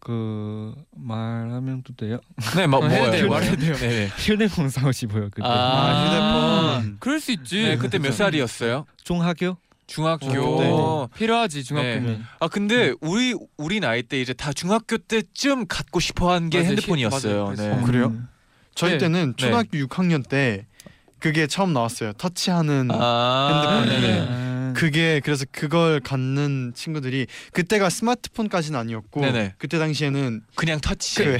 그 0.00 0.74
말하면 0.96 1.82
또 1.84 1.94
돼요? 1.94 2.18
네, 2.56 2.66
막 2.66 2.82
어, 2.82 2.86
해야 2.88 2.98
뭐예요? 2.98 3.10
돼요, 3.12 3.26
뭐예요? 3.26 3.50
말해야 3.50 3.56
돼요. 3.56 3.74
네. 3.76 4.06
휴대폰 4.18 4.68
사고 4.68 4.92
싶어요 4.92 5.28
그때. 5.30 5.42
아, 5.46 6.74
휴대폰. 6.76 6.96
그럴 7.00 7.20
수 7.20 7.32
있지. 7.32 7.62
네, 7.62 7.76
그때 7.76 7.98
몇 7.98 8.12
살이었어요? 8.12 8.84
중학교? 9.02 9.56
중학교. 9.86 10.26
어, 10.28 11.08
필요하지 11.14 11.62
중학교면. 11.64 12.24
아 12.40 12.48
근데 12.48 12.92
우리 13.00 13.34
우리 13.56 13.78
나이 13.80 14.02
때 14.02 14.20
이제 14.20 14.32
다 14.32 14.52
중학교 14.52 14.98
때쯤 14.98 15.66
갖고 15.68 16.00
싶어한 16.00 16.50
게. 16.50 16.64
핸드폰이었어요. 16.64 17.44
맞아요. 17.44 17.54
네. 17.56 17.70
어, 17.70 17.84
그래요? 17.84 18.06
음. 18.06 18.28
저희 18.74 18.92
네. 18.92 18.98
때는 18.98 19.30
네. 19.30 19.36
초등학교 19.36 19.78
6학년 19.78 20.28
때 20.28 20.66
그게 21.18 21.46
처음 21.46 21.72
나왔어요. 21.72 22.12
터치하는 22.14 22.88
아, 22.92 23.82
핸드폰이. 23.84 24.12
아, 24.28 24.72
그게 24.76 25.20
그래서 25.24 25.44
그걸 25.50 26.00
갖는 26.00 26.72
친구들이 26.74 27.26
그때가 27.52 27.88
스마트폰까지는 27.88 28.78
아니었고 28.78 29.20
네네. 29.22 29.54
그때 29.58 29.78
당시에는 29.78 30.42
그냥 30.54 30.80
터치. 30.80 31.24
그�� 31.24 31.38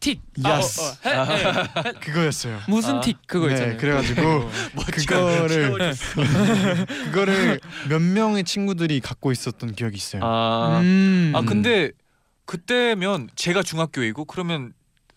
틱. 0.00 0.22
야스. 0.42 0.96
아, 1.04 1.10
어, 1.10 1.20
어, 1.20 1.24
해, 1.26 1.44
해. 1.44 1.92
그거였어요. 2.00 2.60
무슨 2.68 2.96
아. 2.96 3.00
틱 3.00 3.18
그거 3.26 3.48
네, 3.48 3.52
있잖아요. 3.52 3.76
그래가지고 3.76 4.50
멋져. 4.74 4.92
그거를 5.06 5.94
그거를 7.04 7.60
몇 7.90 8.00
명의 8.00 8.44
친구들이 8.44 9.00
갖고 9.00 9.30
있었던 9.30 9.74
기억이 9.74 9.96
있어요. 9.96 10.22
아, 10.24 10.80
음. 10.82 11.32
아 11.36 11.42
근데 11.42 11.90
그때면 12.46 13.28
제가 13.36 13.62
중학교이고 13.62 14.24
그러면 14.24 14.72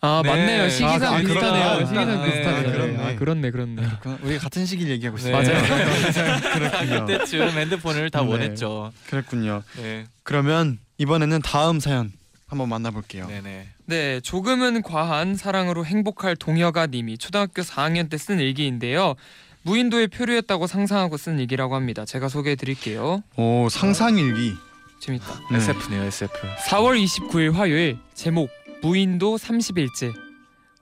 아 0.05 0.21
네. 0.21 0.29
맞네요. 0.29 0.69
시기상 0.69 1.13
아, 1.13 1.17
비슷하네요. 1.19 1.63
그렇구나. 1.77 1.85
시기상 1.85 2.23
네, 2.23 2.25
비슷하네요. 2.31 2.71
그렇네. 2.73 2.97
아, 2.99 3.15
그렇네 3.15 3.51
그렇네. 3.51 3.75
그렇구나. 3.75 4.17
우리가 4.21 4.41
같은 4.43 4.65
시기를 4.65 4.91
얘기하고 4.91 5.17
있어요. 5.17 5.31
맞아요. 5.31 5.63
그렇군요. 6.53 7.05
그때쯤 7.05 7.47
핸드폰을 7.49 8.09
다 8.09 8.21
네. 8.21 8.27
원했죠. 8.27 8.91
그렇군요. 9.07 9.63
네, 9.77 10.03
그러면 10.23 10.77
이번에는 10.97 11.41
다음 11.41 11.79
사연 11.79 12.11
한번 12.47 12.67
만나볼게요. 12.67 13.27
네네. 13.27 13.67
네, 13.85 14.19
조금은 14.19 14.81
과한 14.81 15.35
사랑으로 15.37 15.85
행복할 15.85 16.35
동혁아 16.35 16.87
님이 16.87 17.17
초등학교 17.17 17.61
4학년 17.61 18.09
때 18.09 18.17
쓴 18.17 18.39
일기인데요. 18.41 19.15
무인도의 19.61 20.09
표류였다고 20.09 20.67
상상하고 20.67 21.15
쓴 21.15 21.39
일기라고 21.39 21.75
합니다. 21.75 22.03
제가 22.03 22.27
소개해 22.27 22.57
드릴게요. 22.57 23.23
오 23.37 23.69
상상 23.69 24.17
일기. 24.17 24.53
재밌다. 24.99 25.25
네. 25.51 25.57
SF네요, 25.57 26.03
SF. 26.03 26.33
4월 26.67 27.01
29일 27.01 27.53
화요일 27.53 27.97
제목 28.13 28.49
무인도 28.83 29.37
30일째. 29.37 30.13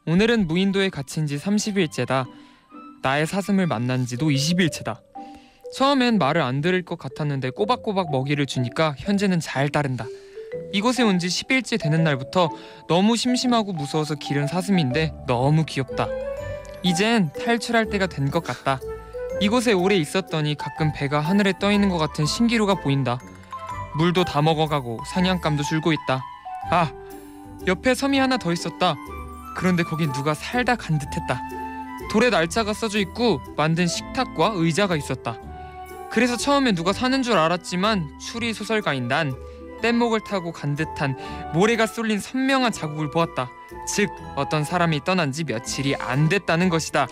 오늘은 0.07 0.47
무인도에 0.47 0.89
갇힌 0.89 1.27
지 1.27 1.37
30일째다. 1.37 2.25
나의 3.03 3.27
사슴을 3.27 3.67
만난 3.67 4.07
지도 4.07 4.29
20일째다. 4.29 4.99
처음엔 5.75 6.17
말을 6.17 6.41
안 6.41 6.61
들을 6.61 6.81
것 6.83 6.97
같았는데 6.97 7.51
꼬박꼬박 7.51 8.09
먹이를 8.11 8.47
주니까 8.47 8.95
현재는 8.97 9.39
잘 9.39 9.69
따른다. 9.69 10.05
이곳에 10.73 11.03
온 11.03 11.19
지 11.19 11.27
10일째 11.27 11.79
되는 11.79 12.03
날부터 12.03 12.49
너무 12.89 13.15
심심하고 13.15 13.71
무서워서 13.73 14.15
기른 14.15 14.47
사슴인데 14.47 15.13
너무 15.27 15.63
귀엽다. 15.65 16.07
이젠 16.83 17.31
탈출할 17.33 17.89
때가 17.91 18.07
된 18.07 18.31
것 18.31 18.43
같다. 18.43 18.79
이곳에 19.39 19.73
오래 19.73 19.95
있었더니 19.95 20.55
가끔 20.55 20.91
배가 20.91 21.19
하늘에 21.19 21.53
떠 21.59 21.71
있는 21.71 21.89
것 21.89 21.99
같은 21.99 22.25
신기루가 22.25 22.75
보인다. 22.75 23.19
물도 23.95 24.25
다 24.25 24.41
먹어가고 24.41 24.99
사냥감도 25.13 25.61
줄고 25.63 25.93
있다. 25.93 26.23
아, 26.71 26.91
옆에 27.67 27.93
섬이 27.93 28.17
하나 28.17 28.37
더 28.37 28.51
있었다. 28.51 28.95
그런데 29.55 29.83
거긴 29.83 30.11
누가 30.11 30.33
살다 30.33 30.75
간 30.75 30.97
듯했다. 30.97 31.41
돌에 32.11 32.29
날짜가 32.29 32.73
써져 32.73 32.99
있고 32.99 33.41
만든 33.55 33.87
식탁과 33.87 34.53
의자가 34.55 34.95
있었다. 34.95 35.37
그래서 36.11 36.35
처음에 36.35 36.73
누가 36.73 36.91
사는 36.91 37.23
줄 37.23 37.37
알았지만 37.37 38.19
추리 38.19 38.53
소설가인 38.53 39.07
난 39.07 39.33
뗏목을 39.81 40.21
타고 40.25 40.51
간 40.51 40.75
듯한 40.75 41.15
모래가 41.53 41.87
쏠린 41.87 42.19
선명한 42.19 42.71
자국을 42.71 43.09
보았다. 43.11 43.49
즉 43.87 44.09
어떤 44.35 44.63
사람이 44.63 45.03
떠난 45.03 45.31
지 45.31 45.43
며칠이 45.43 45.95
안 45.95 46.29
됐다는 46.29 46.69
것이다. 46.69 47.07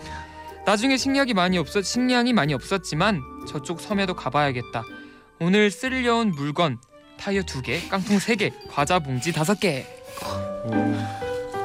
나중에 0.66 0.96
식량이 0.96 1.34
많이 1.34 1.58
없었 1.58 1.84
식량이 1.84 2.32
많이 2.32 2.52
없었지만 2.54 3.22
저쪽 3.48 3.80
섬에도 3.80 4.14
가봐야겠다. 4.14 4.84
오늘 5.40 5.70
쓰려온 5.70 6.32
물건 6.32 6.78
타이어 7.18 7.42
두 7.42 7.62
개, 7.62 7.80
깡통 7.88 8.18
세 8.18 8.36
개, 8.36 8.50
과자 8.70 8.98
봉지 8.98 9.32
다섯 9.32 9.58
개. 9.58 9.86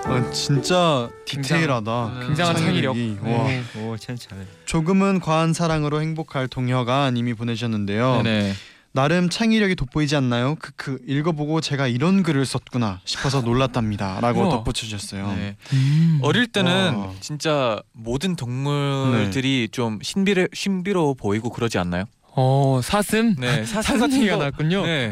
아, 0.08 0.32
진짜 0.32 1.10
디테일하다. 1.26 2.20
굉장한 2.28 2.56
창의력. 2.56 2.94
창의력이. 2.96 3.18
와. 3.24 3.48
네. 3.48 3.64
오, 3.80 3.98
참 3.98 4.16
잘해. 4.16 4.44
조금은 4.66 5.20
과한 5.20 5.54
사랑으로 5.54 6.02
행복할 6.02 6.48
동혁아 6.48 7.12
님이 7.12 7.34
보내주셨는데요. 7.34 8.22
네네. 8.24 8.54
나름 8.92 9.30
창의력이 9.30 9.76
돋보이지 9.76 10.16
않나요? 10.16 10.56
크크 10.56 11.00
읽어보고 11.06 11.60
제가 11.60 11.88
이런 11.88 12.24
글을 12.24 12.46
썼구나 12.46 13.02
싶어서 13.04 13.42
놀랐답니다.라고 13.42 14.40
우와. 14.42 14.50
덧붙여주셨어요. 14.52 15.28
네. 15.36 15.58
음. 15.74 16.20
어릴 16.22 16.48
때는 16.48 16.96
와. 16.96 17.12
진짜 17.20 17.82
모든 17.92 18.38
동물들이 18.38 19.68
좀 19.72 20.00
신비해 20.02 20.48
신비로워 20.54 21.16
보이고 21.16 21.50
그러지 21.50 21.78
않나요? 21.78 22.06
어 22.38 22.82
사슴. 22.84 23.36
네, 23.38 23.64
사슴 23.64 23.82
사슴 23.82 24.00
같은 24.02 24.18
얘기가 24.18 24.34
거. 24.36 24.40
나왔군요. 24.40 24.86
네, 24.86 25.10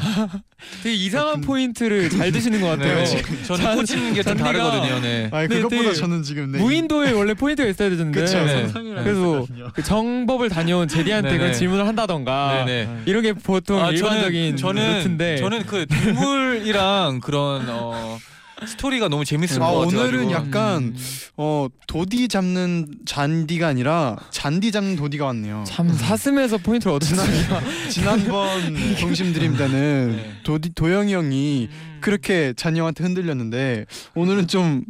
되게 0.83 0.93
이상한 0.95 1.39
포인트를 1.41 2.09
잘 2.09 2.31
드시는 2.33 2.59
것 2.59 2.67
같아요. 2.67 2.95
네. 3.03 3.43
저는 3.43 3.63
잔- 3.63 3.75
꽂히는 3.77 4.13
게 4.13 4.23
좀 4.23 4.37
다르거든요. 4.37 4.99
네. 4.99 5.29
아니 5.31 5.47
네, 5.47 5.55
그것보다 5.55 5.81
되게 5.83 5.93
저는 5.93 6.23
지금 6.23 6.51
네. 6.51 6.59
무인도에 6.59 7.11
원래 7.11 7.33
포인트가 7.33 7.69
있어야 7.69 7.89
되는데 7.89 8.19
그쵸 8.21 8.43
네. 8.45 8.67
그래서. 8.73 9.45
그 9.73 9.81
정법을 9.83 10.49
다녀온 10.49 10.87
제리한테 10.87 11.29
네네. 11.29 11.39
그런 11.39 11.53
질문을 11.53 11.87
한다던가 11.87 12.65
네네. 12.65 13.03
이런 13.05 13.23
게 13.23 13.31
보통 13.33 13.83
아, 13.83 13.89
일반적인 13.91 14.57
저는 14.57 14.97
루트인데 14.97 15.37
저는 15.37 15.65
그 15.65 15.85
동물이랑 15.87 17.21
그런 17.21 17.65
어, 17.69 18.17
스토리가 18.67 19.07
너무 19.09 19.25
재밌을 19.25 19.61
아, 19.61 19.67
것 19.67 19.73
오늘은 19.87 20.29
같아가지고. 20.29 20.33
약간 20.33 20.83
음, 20.83 20.95
어 21.37 21.67
도디 21.87 22.27
잡는 22.27 22.87
잔디가 23.05 23.67
아니라 23.67 24.17
잔디 24.31 24.71
잡는 24.71 24.95
도디가 24.95 25.25
왔네요. 25.25 25.63
참 25.67 25.89
사슴에서 25.93 26.57
포인트를 26.57 26.93
얻은 26.95 27.17
지난번 27.89 28.75
동심 28.99 29.33
드림 29.33 29.57
때는 29.57 30.15
네. 30.15 30.33
도디 30.43 30.73
도영이 30.75 31.13
형이 31.13 31.69
그렇게 32.01 32.53
잔이 32.55 32.79
형한테 32.79 33.03
흔들렸는데 33.03 33.85
오늘은 34.15 34.47
좀 34.47 34.83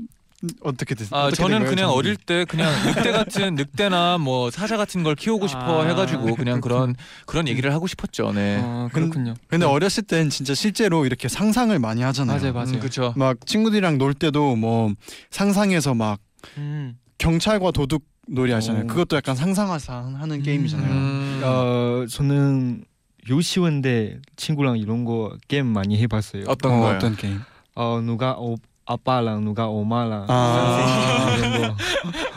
어떻게 0.61 0.95
됐어요? 0.95 1.19
아 1.19 1.31
저는 1.31 1.65
그냥 1.65 1.89
어릴 1.89 2.15
때 2.15 2.45
그냥 2.45 2.71
늑대 2.85 3.11
같은 3.11 3.55
늑대나 3.55 4.17
뭐 4.17 4.51
사자 4.51 4.77
같은 4.77 5.03
걸 5.03 5.15
키우고 5.15 5.47
싶어 5.47 5.83
아, 5.83 5.87
해가지고 5.87 6.35
그냥 6.35 6.61
그런 6.61 6.95
그런 7.25 7.47
얘기를 7.47 7.73
하고 7.73 7.87
싶었죠. 7.87 8.31
네. 8.33 8.59
어, 8.61 8.89
그렇군요. 8.91 9.35
근데 9.47 9.65
어렸을 9.65 10.03
땐 10.03 10.29
진짜 10.29 10.53
실제로 10.53 11.05
이렇게 11.05 11.27
상상을 11.27 11.77
많이 11.79 12.01
하잖아요. 12.01 12.39
맞아요, 12.39 12.53
맞아요. 12.53 12.79
그렇죠. 12.79 13.13
막 13.15 13.45
친구들이랑 13.45 13.97
놀 13.97 14.13
때도 14.13 14.55
뭐 14.55 14.91
상상해서 15.31 15.93
막 15.93 16.19
음. 16.57 16.97
경찰과 17.17 17.71
도둑 17.71 18.03
놀이 18.27 18.51
하잖아요. 18.53 18.83
어. 18.85 18.87
그것도 18.87 19.15
약간 19.17 19.35
상상해서 19.35 19.93
하는 19.93 20.41
게임이잖아요. 20.41 20.91
음. 20.91 21.41
어, 21.43 22.05
저는 22.09 22.85
유치원때 23.29 24.19
친구랑 24.35 24.77
이런 24.77 25.05
거 25.05 25.35
게임 25.47 25.67
많이 25.67 25.97
해봤어요. 26.01 26.45
어떤 26.47 26.73
어, 26.73 26.79
거요? 26.81 26.95
어떤 26.95 27.15
게임? 27.15 27.39
어 27.75 28.01
누가 28.03 28.33
오, 28.37 28.55
아빠랑 28.85 29.45
누가 29.45 29.67
엄마랑 29.67 30.25
아. 30.27 30.77
선생님 30.81 31.53
이런 31.61 31.75
거 31.75 31.77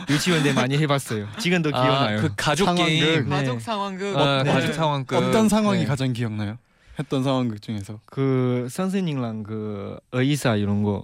유치원 0.09 0.43
때 0.43 0.53
많이 0.53 0.77
해봤어요. 0.77 1.27
지금도 1.39 1.71
아, 1.73 1.81
기억나요. 1.81 2.21
그 2.21 2.29
가족 2.37 2.65
상황극. 2.65 2.85
게임. 2.87 3.23
네. 3.23 3.29
가족 3.29 3.61
상황극. 3.61 4.15
어, 4.15 4.43
네. 4.43 4.51
가족 4.51 4.73
상황극. 4.73 5.17
어떤 5.17 5.49
상황이 5.49 5.79
네. 5.81 5.85
가장 5.85 6.13
기억나요? 6.13 6.57
했던 6.97 7.23
상황극 7.23 7.61
중에서. 7.61 7.99
그 8.05 8.67
선생님이랑 8.71 9.43
그 9.43 9.99
의사 10.13 10.55
이런 10.55 10.83
거 10.83 11.03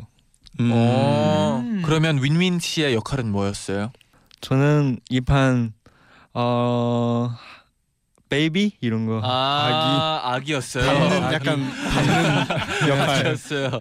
음. 0.60 0.72
어, 0.74 1.62
음. 1.64 1.82
그러면 1.86 2.24
윈윈 2.24 2.60
씨의 2.60 2.94
역할은 2.96 3.32
뭐였어요? 3.32 3.92
저는 4.42 5.00
이판 5.10 5.74
어 6.34 7.36
baby 8.34 8.72
이런 8.82 9.06
거 9.06 9.22
아, 9.24 10.22
아기였어요. 10.24 10.84
닮는 10.84 11.24
아기. 11.24 11.36
약간 11.36 11.72
닮는 11.72 12.90
역할. 12.90 13.10
아기였어요. 13.20 13.80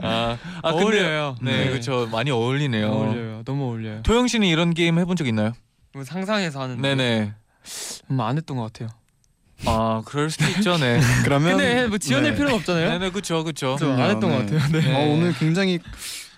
아, 0.00 0.38
아 0.62 0.70
어울려요. 0.70 1.36
네, 1.42 1.68
그렇죠. 1.68 2.08
많이 2.10 2.30
어울리네요. 2.30 2.86
어울려요. 2.88 3.42
너무 3.44 3.64
어울려요. 3.64 4.02
도영 4.02 4.26
씨는 4.26 4.48
이런 4.48 4.72
게임 4.72 4.98
해본 4.98 5.16
적 5.16 5.26
있나요? 5.26 5.52
뭐 5.92 6.02
상상해서 6.02 6.62
하는데 6.62 6.80
네네. 6.80 7.32
음, 8.10 8.20
안 8.20 8.36
했던 8.38 8.56
것 8.56 8.72
같아요. 8.72 8.88
아, 9.66 10.02
그럴 10.06 10.30
수도 10.30 10.46
있죠, 10.56 10.78
네. 10.78 10.98
그러면 11.24 11.58
근데 11.58 11.86
뭐 11.86 11.98
지어낼 11.98 12.30
네. 12.30 12.36
필요는 12.36 12.56
없잖아요. 12.56 12.88
네네, 12.90 13.10
그렇죠, 13.10 13.44
그렇죠. 13.44 13.76
저안 13.78 14.10
했던 14.10 14.20
것 14.30 14.46
네. 14.46 14.58
같아요. 14.58 14.80
네. 14.80 14.94
어, 14.94 15.12
오늘 15.12 15.34
굉장히 15.34 15.78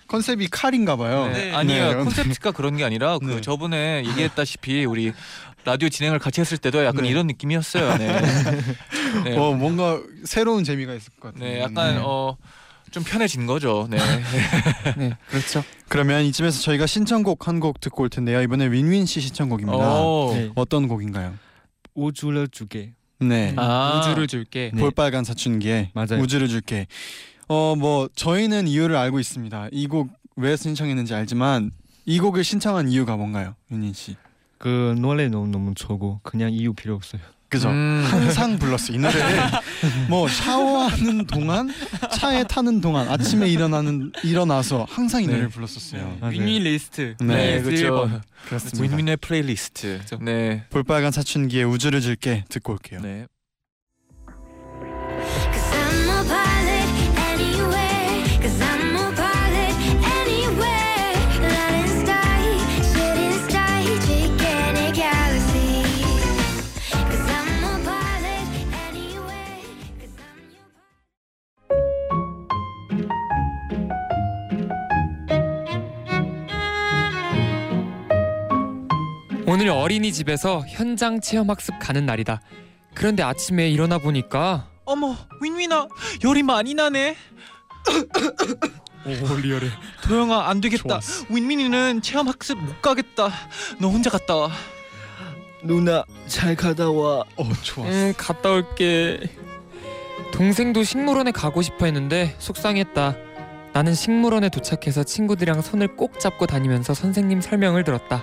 컨셉이 0.08 0.48
칼인가 0.48 0.96
봐요. 0.96 1.26
네. 1.28 1.46
네. 1.46 1.52
아니요, 1.54 1.88
네. 1.88 1.94
콘셉트가 2.04 2.52
그런 2.52 2.76
게 2.76 2.84
아니라 2.84 3.18
그 3.18 3.24
네. 3.26 3.40
저번에 3.40 4.04
얘기했다시피 4.06 4.84
우리 4.84 5.12
라디오 5.64 5.88
진행을 5.88 6.18
같이 6.18 6.40
했을 6.40 6.58
때도 6.58 6.84
약간 6.84 7.02
네. 7.04 7.10
이런 7.10 7.26
느낌이었어요. 7.26 7.96
네. 7.98 8.20
네. 9.24 9.36
어, 9.36 9.52
뭔가 9.52 10.00
새로운 10.24 10.62
재미가 10.64 10.94
있을 10.94 11.12
것 11.20 11.34
같아요. 11.34 11.50
네, 11.50 11.60
약간 11.60 11.94
네. 11.96 12.02
어. 12.04 12.36
좀 12.92 13.02
편해진 13.02 13.46
거죠. 13.46 13.88
네. 13.90 13.98
네, 14.96 15.16
그렇죠. 15.28 15.64
그러면 15.88 16.24
이쯤에서 16.24 16.60
저희가 16.62 16.86
신청곡 16.86 17.48
한 17.48 17.58
곡 17.60 17.80
듣고 17.80 18.04
올 18.04 18.08
텐데요. 18.08 18.40
이번에 18.42 18.66
윈윈 18.70 19.06
씨 19.06 19.20
신청곡입니다. 19.20 19.76
오. 20.02 20.32
네. 20.32 20.50
어떤 20.54 20.86
곡인가요? 20.86 21.34
우주를 21.94 22.46
주게 22.48 22.92
네. 23.18 23.54
아. 23.56 23.98
우주를 24.00 24.28
줄게. 24.28 24.70
네. 24.72 24.80
볼빨간 24.80 25.24
사춘기에 25.24 25.90
맞아요. 25.94 26.22
우주를 26.22 26.46
줄게. 26.48 26.86
어 27.48 27.74
뭐 27.76 28.08
저희는 28.14 28.66
이유를 28.68 28.96
알고 28.96 29.20
있습니다. 29.20 29.68
이 29.72 29.86
곡 29.88 30.08
왜 30.38 30.54
신청했는지 30.56 31.14
알지만 31.14 31.70
이 32.04 32.18
곡을 32.20 32.44
신청한 32.44 32.88
이유가 32.90 33.16
뭔가요, 33.16 33.54
윤인 33.70 33.92
씨? 33.94 34.16
그 34.58 34.94
노래 34.98 35.28
너무 35.28 35.48
너무 35.48 35.74
좋고 35.74 36.20
그냥 36.22 36.52
이유 36.52 36.74
필요 36.74 36.94
없어요. 36.94 37.22
그죠? 37.48 37.70
음. 37.70 38.04
항상 38.06 38.58
불렀어 38.58 38.92
이 38.92 38.98
노래를 38.98 39.22
뭐 40.10 40.28
샤워하는 40.28 41.26
동안 41.26 41.70
차에 42.12 42.44
타는 42.44 42.80
동안 42.80 43.08
아침에 43.08 43.48
일어나는 43.48 44.12
일어나서 44.24 44.84
항상 44.88 45.22
이 45.22 45.26
네. 45.26 45.32
노래를 45.32 45.48
불렀었어요. 45.50 46.18
맞아요. 46.20 46.32
윈윈 46.34 46.64
리스트. 46.64 47.14
네, 47.20 47.62
그렇죠. 47.62 48.20
그렇습니다. 48.46 48.82
윈윈의 48.96 49.16
플레이리스트. 49.18 50.00
네. 50.20 50.64
볼빨간 50.70 51.12
사춘기의 51.12 51.62
우주를 51.62 52.00
줄게 52.00 52.44
듣고 52.48 52.72
올게요. 52.74 53.00
네. 53.00 53.26
오늘 79.56 79.70
어린이집에서 79.70 80.66
현장 80.68 81.18
체험 81.22 81.48
학습 81.48 81.78
가는 81.78 82.04
날이다. 82.04 82.42
그런데 82.94 83.22
아침에 83.22 83.70
일어나 83.70 83.96
보니까 83.96 84.68
어머, 84.84 85.16
윈윈아, 85.40 85.88
열이 86.22 86.42
많이 86.42 86.74
나네. 86.74 87.16
오 89.06 89.36
리얼해. 89.40 89.68
도영아, 90.02 90.50
안 90.50 90.60
되겠다. 90.60 91.00
윈윈이는 91.30 92.02
체험 92.02 92.28
학습 92.28 92.58
못 92.58 92.82
가겠다. 92.82 93.30
너 93.80 93.88
혼자 93.88 94.10
갔다 94.10 94.36
와. 94.36 94.50
누나 95.62 96.04
잘 96.26 96.54
가다 96.54 96.90
와. 96.90 97.20
어 97.36 97.52
좋아. 97.62 97.86
음 97.86 98.12
갔다 98.14 98.50
올게. 98.50 99.20
동생도 100.34 100.82
식물원에 100.84 101.30
가고 101.30 101.62
싶어 101.62 101.86
했는데 101.86 102.36
속상했다. 102.40 103.16
나는 103.72 103.94
식물원에 103.94 104.50
도착해서 104.50 105.02
친구들이랑 105.02 105.62
손을 105.62 105.96
꼭 105.96 106.20
잡고 106.20 106.44
다니면서 106.44 106.92
선생님 106.92 107.40
설명을 107.40 107.84
들었다. 107.84 108.22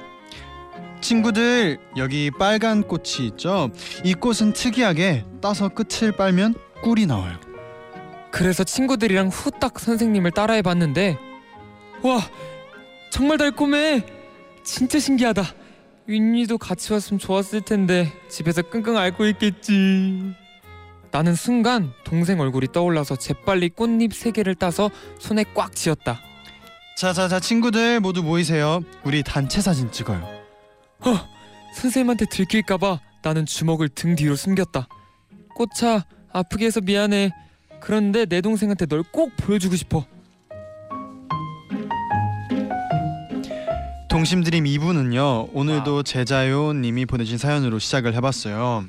친구들 1.03 1.79
여기 1.97 2.31
빨간 2.31 2.81
꽃이 2.81 3.27
있죠? 3.27 3.69
이 4.05 4.13
꽃은 4.13 4.53
특이하게 4.53 5.25
따서 5.41 5.67
끝을 5.67 6.13
빨면 6.13 6.55
꿀이 6.81 7.05
나와요. 7.05 7.37
그래서 8.31 8.63
친구들이랑 8.63 9.27
후딱 9.27 9.79
선생님을 9.79 10.31
따라해 10.31 10.61
봤는데 10.61 11.19
와 12.01 12.19
정말 13.11 13.37
달콤해 13.37 14.05
진짜 14.63 14.97
신기하다 14.97 15.43
윈니도 16.07 16.57
같이 16.57 16.93
왔으면 16.93 17.19
좋았을 17.19 17.61
텐데 17.61 18.11
집에서 18.29 18.61
끙끙 18.61 18.97
앓고 18.97 19.25
있겠지 19.27 20.33
나는 21.11 21.35
순간 21.35 21.91
동생 22.05 22.39
얼굴이 22.39 22.67
떠올라서 22.71 23.17
재빨리 23.17 23.69
꽃잎 23.69 24.13
세 24.13 24.31
개를 24.31 24.55
따서 24.55 24.89
손에 25.19 25.43
꽉 25.53 25.75
쥐었다 25.75 26.19
자자자 26.95 27.39
친구들 27.39 27.99
모두 27.99 28.23
모이세요. 28.23 28.81
우리 29.03 29.23
단체 29.23 29.61
사진 29.61 29.91
찍어요. 29.91 30.42
선생님한테 31.75 32.25
들킬까봐 32.25 32.99
나는 33.23 33.45
주먹을 33.45 33.89
등 33.89 34.15
뒤로 34.15 34.35
숨겼다 34.35 34.87
꽃차 35.55 36.05
아프게 36.31 36.65
해서 36.65 36.81
미안해 36.81 37.31
그런데 37.81 38.25
내 38.25 38.41
동생한테 38.41 38.85
널 38.85 39.03
꼭 39.03 39.35
보여주고 39.37 39.75
싶어 39.75 40.05
동심드림 44.09 44.65
2부는요. 44.65 45.49
오늘도 45.53 46.03
제자요님이 46.03 47.07
보내신 47.07 47.39
사연으로 47.39 47.79
시작을 47.79 48.13
해봤어요. 48.13 48.85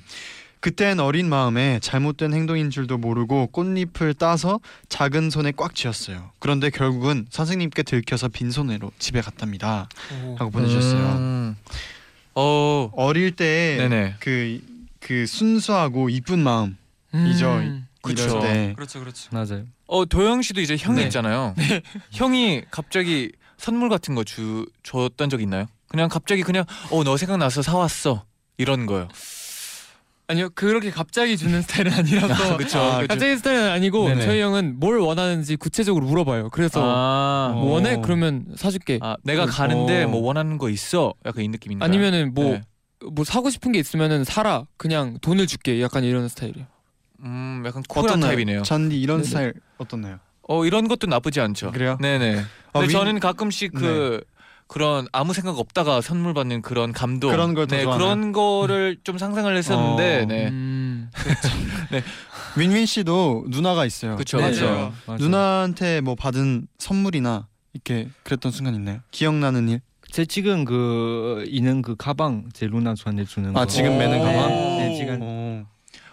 그땐 0.60 1.00
어린 1.00 1.28
마음에 1.30 1.78
잘못된 1.80 2.34
행동인 2.34 2.68
줄도 2.70 2.98
모르고 2.98 3.46
꽃잎을 3.48 4.14
따서 4.14 4.60
작은 4.90 5.30
손에 5.30 5.52
꽉 5.56 5.74
쥐었어요. 5.74 6.30
그런데 6.40 6.68
결국은 6.68 7.26
선생님께 7.30 7.84
들켜서 7.84 8.28
빈손으로 8.28 8.90
집에 8.98 9.22
갔답니다. 9.22 9.88
하고 10.36 10.50
보내주셨어요. 10.50 11.00
음. 11.16 11.56
어, 12.34 12.90
어릴 12.94 13.32
때 13.36 13.76
네네. 13.78 14.14
그, 14.20 14.60
그 15.00 15.26
순수하고 15.26 16.08
이쁜 16.08 16.40
마음 16.40 16.76
음. 17.14 17.26
이죠. 17.26 17.60
때 18.40 18.72
그렇죠, 18.76 19.00
그렇죠. 19.00 19.28
맞아요. 19.32 19.64
어 19.86 20.04
도영 20.04 20.42
씨도 20.42 20.60
이제 20.60 20.76
형이 20.76 20.98
네. 21.00 21.04
있잖아요. 21.04 21.54
형이 22.12 22.64
갑자기 22.70 23.32
선물 23.56 23.88
같은 23.88 24.14
거 24.14 24.24
주 24.24 24.66
줬던 24.82 25.30
적 25.30 25.40
있나요? 25.40 25.66
그냥 25.88 26.08
갑자기 26.08 26.42
그냥 26.42 26.64
어 26.90 27.02
너 27.04 27.16
생각나서 27.16 27.62
사왔어 27.62 28.24
이런 28.58 28.84
거요. 28.86 29.08
아니요, 30.26 30.48
그렇게 30.54 30.90
갑자기 30.90 31.36
주는 31.36 31.60
스타일은 31.60 31.92
아니라서. 31.92 32.56
그쵸. 32.56 32.78
아, 32.78 32.96
그쵸. 32.98 33.08
갑자기 33.08 33.36
스타일은 33.36 33.68
아니고 33.70 34.08
네네. 34.08 34.22
저희 34.24 34.40
형은 34.40 34.80
뭘 34.80 34.98
원하는지 34.98 35.56
구체적으로 35.56 36.06
물어봐요. 36.06 36.48
그래서 36.50 36.80
아, 36.82 37.52
뭐 37.54 37.72
원해? 37.74 37.98
그러면 38.02 38.46
사줄게. 38.56 38.98
아, 39.02 39.16
내가 39.22 39.44
그- 39.46 39.52
가는데 39.52 40.04
어. 40.04 40.08
뭐 40.08 40.20
원하는 40.22 40.56
거 40.56 40.70
있어? 40.70 41.12
약간 41.26 41.44
이 41.44 41.48
느낌인가요? 41.48 41.86
아니면은 41.86 42.32
뭐 42.32 42.44
네. 42.52 42.62
뭐 43.12 43.22
사고 43.24 43.50
싶은 43.50 43.72
게 43.72 43.78
있으면은 43.78 44.24
사라. 44.24 44.64
그냥 44.78 45.18
돈을 45.20 45.46
줄게. 45.46 45.82
약간 45.82 46.04
이런 46.04 46.26
스타일이에요. 46.28 46.66
음, 47.20 47.62
약간 47.66 47.82
쿨한 47.86 48.08
어떤 48.08 48.20
타입이네요. 48.20 48.62
잔디 48.62 48.98
이런 49.00 49.18
네네. 49.18 49.28
스타일 49.28 49.54
어떻나요? 49.76 50.18
어 50.48 50.64
이런 50.64 50.88
것도 50.88 51.06
나쁘지 51.06 51.40
않죠. 51.40 51.70
그래요? 51.72 51.98
네네. 52.00 52.38
아, 52.38 52.44
근데 52.72 52.86
윈- 52.86 52.90
저는 52.90 53.20
가끔씩 53.20 53.72
그 53.74 54.22
그런 54.66 55.06
아무 55.12 55.34
생각 55.34 55.58
없다가 55.58 56.00
선물 56.00 56.34
받는 56.34 56.62
그런 56.62 56.92
감동 56.92 57.30
그런 57.30 57.54
걸더 57.54 57.76
네, 57.76 57.82
좋아하나요? 57.82 58.06
그런 58.08 58.32
거를 58.32 58.96
좀 59.04 59.18
상상을 59.18 59.54
했었는데 59.56 60.22
어. 60.22 60.24
네. 60.26 60.48
음. 60.48 61.10
윈윈 62.56 62.86
씨도 62.86 63.46
누나가 63.48 63.84
있어요. 63.84 64.16
그쵸, 64.16 64.38
네. 64.38 64.50
그쵸. 64.50 64.92
맞아요. 65.06 65.18
누나한테 65.18 66.00
뭐 66.00 66.14
받은 66.14 66.66
선물이나 66.78 67.48
이렇게 67.72 68.08
그랬던 68.22 68.52
순간 68.52 68.74
있나요? 68.74 69.00
기억나는 69.10 69.68
일? 69.68 69.80
제 70.10 70.24
지금 70.24 70.64
그 70.64 71.44
있는 71.48 71.82
그 71.82 71.96
가방 71.96 72.48
제 72.52 72.66
루나 72.66 72.94
저한테 72.94 73.24
주는 73.24 73.52
거. 73.52 73.60
아 73.60 73.66
지금 73.66 73.98
매는 73.98 74.20
오. 74.20 74.22
가방? 74.22 74.48
네, 74.78 74.96
지금 74.96 75.18
어. 75.22 75.66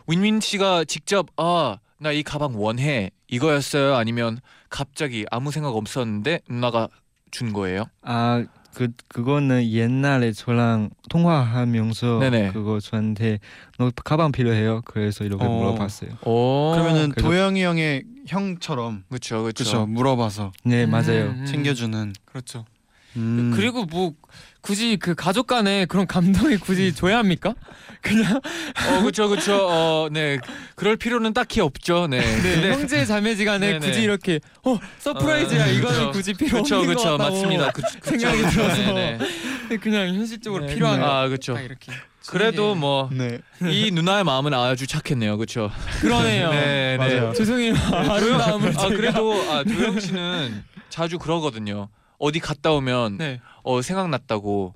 윈윈 0.08 0.40
씨가 0.42 0.86
직접 0.86 1.28
아 1.38 1.78
나 2.04 2.12
이 2.12 2.24
가방 2.24 2.54
원해 2.60 3.12
이거였어요 3.28 3.94
아니면 3.94 4.40
갑자기 4.72 5.24
아무 5.30 5.52
생각 5.52 5.76
없었는데 5.76 6.40
누나가 6.50 6.88
준 7.32 7.54
거예요? 7.54 7.86
아 8.04 8.46
그 8.74 8.88
그거는 9.10 9.70
옛날에 9.70 10.32
저랑 10.32 10.92
통화하면서 11.10 12.20
네네. 12.20 12.52
그거 12.54 12.80
저한테 12.80 13.40
너 13.78 13.92
가방 14.06 14.32
필요해요. 14.32 14.82
그래서 14.86 15.26
이렇게 15.26 15.44
어. 15.44 15.50
물어봤어요. 15.50 16.12
오 16.24 16.72
그러면은 16.74 17.10
그래서- 17.10 17.28
도영이 17.28 17.64
형의 17.64 18.04
형처럼 18.28 19.04
그렇죠 19.10 19.44
그렇죠. 19.44 19.86
물어봐서 19.86 20.54
네 20.64 20.86
맞아요. 20.86 21.32
음. 21.32 21.46
챙겨주는. 21.46 22.14
그렇죠. 22.24 22.64
음. 23.18 23.52
그리고 23.54 23.84
뭐 23.84 24.14
굳이 24.62 24.98
그 24.98 25.16
가족 25.16 25.48
간에 25.48 25.86
그런 25.86 26.06
감동이 26.08 26.58
굳이 26.58 26.94
줘야 26.94 27.18
합니까? 27.18 27.54
그냥 28.02 28.38
어 28.38 29.00
그렇죠 29.02 29.28
그렇죠. 29.28 29.68
어네 29.68 30.40
그럴 30.76 30.98
필요는 30.98 31.34
딱히 31.34 31.62
없죠. 31.62 32.08
네. 32.08 32.20
네, 32.20 32.42
근데 32.54 32.72
형제 32.72 33.06
자매지간에 33.06 33.74
네네. 33.74 33.80
굳이 33.88 34.02
이렇게 34.04 34.40
어 34.64 34.78
surprise야 35.00 35.66
어, 35.66 35.70
이거는 35.70 35.98
그쵸. 36.00 36.12
굳이 36.14 36.34
필요 36.34 36.52
그렇죠 36.52 36.78
없는 36.80 36.94
것 36.96 37.02
그렇죠 37.02 37.18
같다고 37.18 37.36
맞습니다. 37.36 37.72
그, 37.72 37.82
그쵸, 37.82 38.00
생각이 38.04 38.42
그쵸. 38.44 38.50
들어서 38.52 38.76
네네. 38.94 39.20
그냥 39.82 40.08
현실적으로 40.16 40.66
네. 40.66 40.74
필요한 40.74 41.00
거아 41.00 41.28
그렇죠. 41.28 41.58
그래도 42.28 42.76
뭐이 42.76 43.10
네. 43.18 43.40
누나의 43.92 44.24
마음은 44.24 44.54
아주 44.54 44.86
착했네요. 44.86 45.38
그렇죠. 45.38 45.72
그러네요. 46.02 46.52
네, 46.52 46.58
네. 46.60 46.98
맞아요. 46.98 47.34
죄송해요. 47.34 47.74
아름다움을 47.92 48.74
아 48.78 48.88
그래도 48.90 49.34
아 49.50 49.64
도영 49.64 50.00
씨는 50.00 50.64
자주 50.90 51.18
그러거든요. 51.18 51.90
어디 52.22 52.40
갔다 52.40 52.72
오면 52.72 53.18
네. 53.18 53.42
어 53.64 53.82
생각났다고 53.82 54.76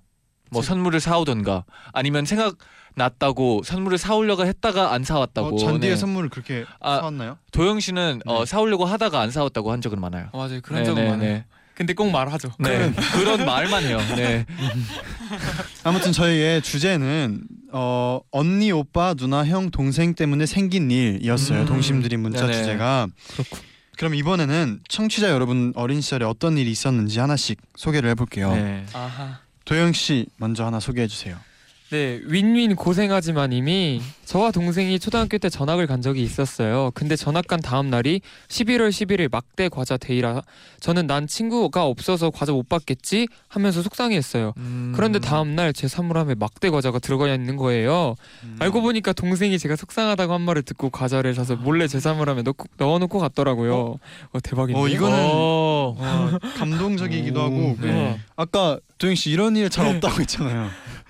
뭐 0.51 0.61
제- 0.61 0.67
선물을 0.69 0.99
사오던가 0.99 1.63
아니면 1.93 2.25
생각났다고 2.25 3.61
선물을 3.63 3.97
사오려고 3.97 4.45
했다가 4.45 4.93
안 4.93 5.03
사왔다고. 5.03 5.55
어, 5.55 5.57
잔디의 5.59 5.93
네. 5.93 5.95
선물을 5.95 6.29
그렇게 6.29 6.65
아, 6.79 6.97
사왔나요? 6.97 7.37
도영 7.51 7.79
씨는 7.79 8.21
어, 8.25 8.39
네. 8.39 8.45
사오려고 8.45 8.85
하다가 8.85 9.21
안 9.21 9.31
사왔다고 9.31 9.71
한 9.71 9.81
적은 9.81 10.01
많아요. 10.01 10.29
어, 10.31 10.37
맞아요. 10.39 10.59
그런 10.61 10.79
네, 10.81 10.85
적은 10.85 11.03
네, 11.03 11.09
많아요. 11.09 11.29
네. 11.29 11.45
근데 11.75 11.93
꼭 11.93 12.09
말하죠. 12.09 12.49
네. 12.57 12.91
그런 13.13 13.43
말만 13.45 13.83
해요. 13.83 13.97
네. 14.15 14.45
아무튼 15.83 16.13
저희의 16.13 16.61
주제는 16.61 17.41
어, 17.73 18.21
언니, 18.31 18.71
오빠, 18.71 19.13
누나, 19.13 19.45
형, 19.45 19.69
동생 19.71 20.15
때문에 20.15 20.45
생긴 20.45 20.89
일이었어요. 20.89 21.61
음. 21.61 21.65
동심들이 21.65 22.15
문자 22.17 22.41
네네. 22.47 22.53
주제가. 22.53 23.07
그럼 23.97 24.15
이번에는 24.15 24.81
청취자 24.87 25.29
여러분 25.29 25.73
어린 25.75 26.01
시절에 26.01 26.25
어떤 26.25 26.57
일이 26.57 26.71
있었는지 26.71 27.19
하나씩 27.19 27.59
소개를 27.75 28.09
해볼게요. 28.11 28.53
네. 28.53 28.85
아하. 28.93 29.39
도영 29.65 29.93
씨 29.93 30.27
먼저 30.37 30.65
하나 30.65 30.79
소개해 30.79 31.07
주세요. 31.07 31.37
네, 31.91 32.19
윈윈 32.25 32.75
고생하지만님이 32.77 34.01
저와 34.25 34.49
동생이 34.49 34.97
초등학교 34.97 35.37
때 35.37 35.49
전학을 35.49 35.85
간 35.85 36.01
적이 36.01 36.23
있었어요. 36.23 36.89
근데 36.95 37.15
전학 37.15 37.45
간 37.45 37.59
다음 37.61 37.91
날이 37.91 38.21
11월 38.47 38.89
11일 38.89 39.29
막대 39.31 39.69
과자 39.69 39.95
데이라 39.95 40.41
저는 40.79 41.05
난 41.05 41.27
친구가 41.27 41.85
없어서 41.85 42.31
과자 42.31 42.51
못 42.53 42.67
받겠지 42.67 43.27
하면서 43.47 43.83
속상해했어요. 43.83 44.53
음. 44.57 44.93
그런데 44.95 45.19
다음 45.19 45.55
날제 45.55 45.87
선물함에 45.87 46.33
막대 46.39 46.71
과자가 46.71 46.97
들어가 46.97 47.31
있는 47.31 47.55
거예요. 47.55 48.15
알고 48.57 48.81
보니까 48.81 49.13
동생이 49.13 49.59
제가 49.59 49.75
속상하다고 49.75 50.33
한 50.33 50.41
말을 50.41 50.63
듣고 50.63 50.89
과자를 50.89 51.35
사서 51.35 51.55
몰래 51.55 51.87
제 51.87 51.99
선물함에 51.99 52.41
넣고, 52.41 52.65
넣어 52.77 52.97
놓고 52.97 53.19
갔더라고요. 53.19 53.99
어, 54.31 54.39
대박인데. 54.41 54.81
어, 54.81 54.87
이거는 54.87 55.17
어. 55.31 55.95
어, 55.99 56.37
감동적이기도 56.57 57.39
오, 57.39 57.43
하고 57.43 57.77
네. 57.79 58.19
아까 58.35 58.79
도영 58.97 59.13
씨 59.13 59.29
이런 59.29 59.55
일 59.55 59.69
잘 59.69 59.85
없다고 59.85 60.21
했잖아요. 60.21 60.69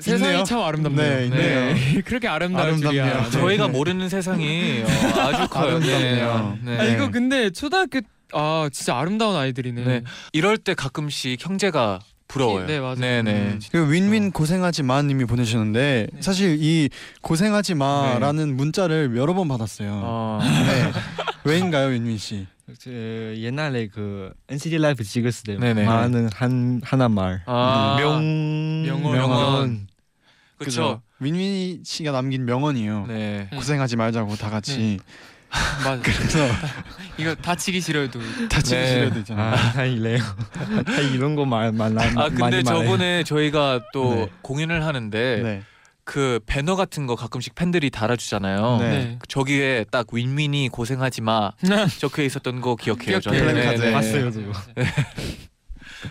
세상이 0.00 0.30
있네요. 0.32 0.44
참 0.44 0.60
아름답네요. 0.60 1.16
네, 1.18 1.24
있네요. 1.26 1.74
네. 1.74 2.00
그렇게 2.04 2.28
아름답네요. 2.28 2.76
줄이야. 2.76 3.22
네. 3.24 3.30
저희가 3.30 3.68
모르는 3.68 4.08
세상이 4.08 4.82
어, 4.84 5.20
아주 5.20 5.48
커요. 5.48 5.76
아름답네요. 5.76 6.58
네. 6.64 6.78
아 6.78 6.82
네. 6.84 6.92
이거 6.92 7.10
근데 7.10 7.50
초등학교 7.50 8.00
아 8.32 8.68
진짜 8.72 8.96
아름다운 8.98 9.36
아이들이네. 9.36 9.84
네. 9.84 10.02
이럴 10.32 10.58
때 10.58 10.74
가끔씩 10.74 11.44
형제가 11.44 12.00
부러워요. 12.28 12.66
네, 12.66 12.78
맞아요. 12.78 12.96
네네. 12.96 13.32
음. 13.32 13.60
그 13.72 13.90
윈윈 13.90 14.32
고생하지 14.32 14.82
마님이 14.82 15.24
보내주셨는데 15.24 16.08
네. 16.12 16.20
사실 16.20 16.58
이 16.60 16.90
고생하지 17.22 17.74
마라는 17.74 18.54
문자를 18.56 19.16
여러 19.16 19.32
번 19.32 19.48
받았어요. 19.48 20.00
어. 20.04 20.38
네. 20.42 20.92
왜인가요, 21.44 21.88
윈윈 21.88 22.18
씨? 22.18 22.46
저 22.78 22.90
옛날에 22.90 23.88
그 23.88 24.32
NCT 24.48 24.78
라이브 24.78 25.02
찍었을 25.02 25.44
때 25.44 25.56
네네. 25.56 25.84
말하는 25.84 26.28
한 26.34 26.80
하나 26.84 27.08
말. 27.08 27.42
아. 27.46 27.96
명 27.98 28.82
명언. 28.84 29.12
명언. 29.16 29.86
그죠? 30.58 31.00
윈윈 31.20 31.82
씨가 31.84 32.12
남긴 32.12 32.44
명언이에요. 32.44 33.06
네. 33.06 33.48
고생하지 33.54 33.96
말자고 33.96 34.36
다 34.36 34.50
같이. 34.50 34.98
맞아. 35.82 36.02
그래서 36.02 36.38
이거 37.16 37.34
다치기 37.34 37.80
싫어도 37.80 38.20
다치기 38.50 38.76
네. 38.76 38.86
싫어야 38.88 39.12
되잖아요. 39.14 39.54
아 39.76 39.84
이래요. 39.84 40.18
다 40.84 41.00
이런 41.00 41.36
거말말 41.36 41.96
아 41.98 42.28
근데 42.28 42.62
저번에 42.62 43.24
저희가 43.24 43.80
또 43.94 44.14
네. 44.14 44.28
공연을 44.42 44.84
하는데 44.84 45.40
네. 45.42 45.62
그 46.08 46.40
배너 46.46 46.74
같은 46.74 47.06
거 47.06 47.16
가끔씩 47.16 47.54
팬들이 47.54 47.90
달아주잖아요. 47.90 48.78
네. 48.80 48.88
네. 48.88 49.18
저기에 49.28 49.84
딱 49.90 50.06
윈윈이 50.10 50.70
고생하지 50.70 51.20
마 51.20 51.52
적혀 52.00 52.22
있었던 52.22 52.62
거 52.62 52.76
기억해요. 52.76 53.20
기억해요. 53.20 53.20
저는. 53.20 53.38
플래카드. 53.52 53.78
네, 53.78 53.86
네. 53.88 53.92
봤어요 53.92 54.30
저거. 54.30 54.52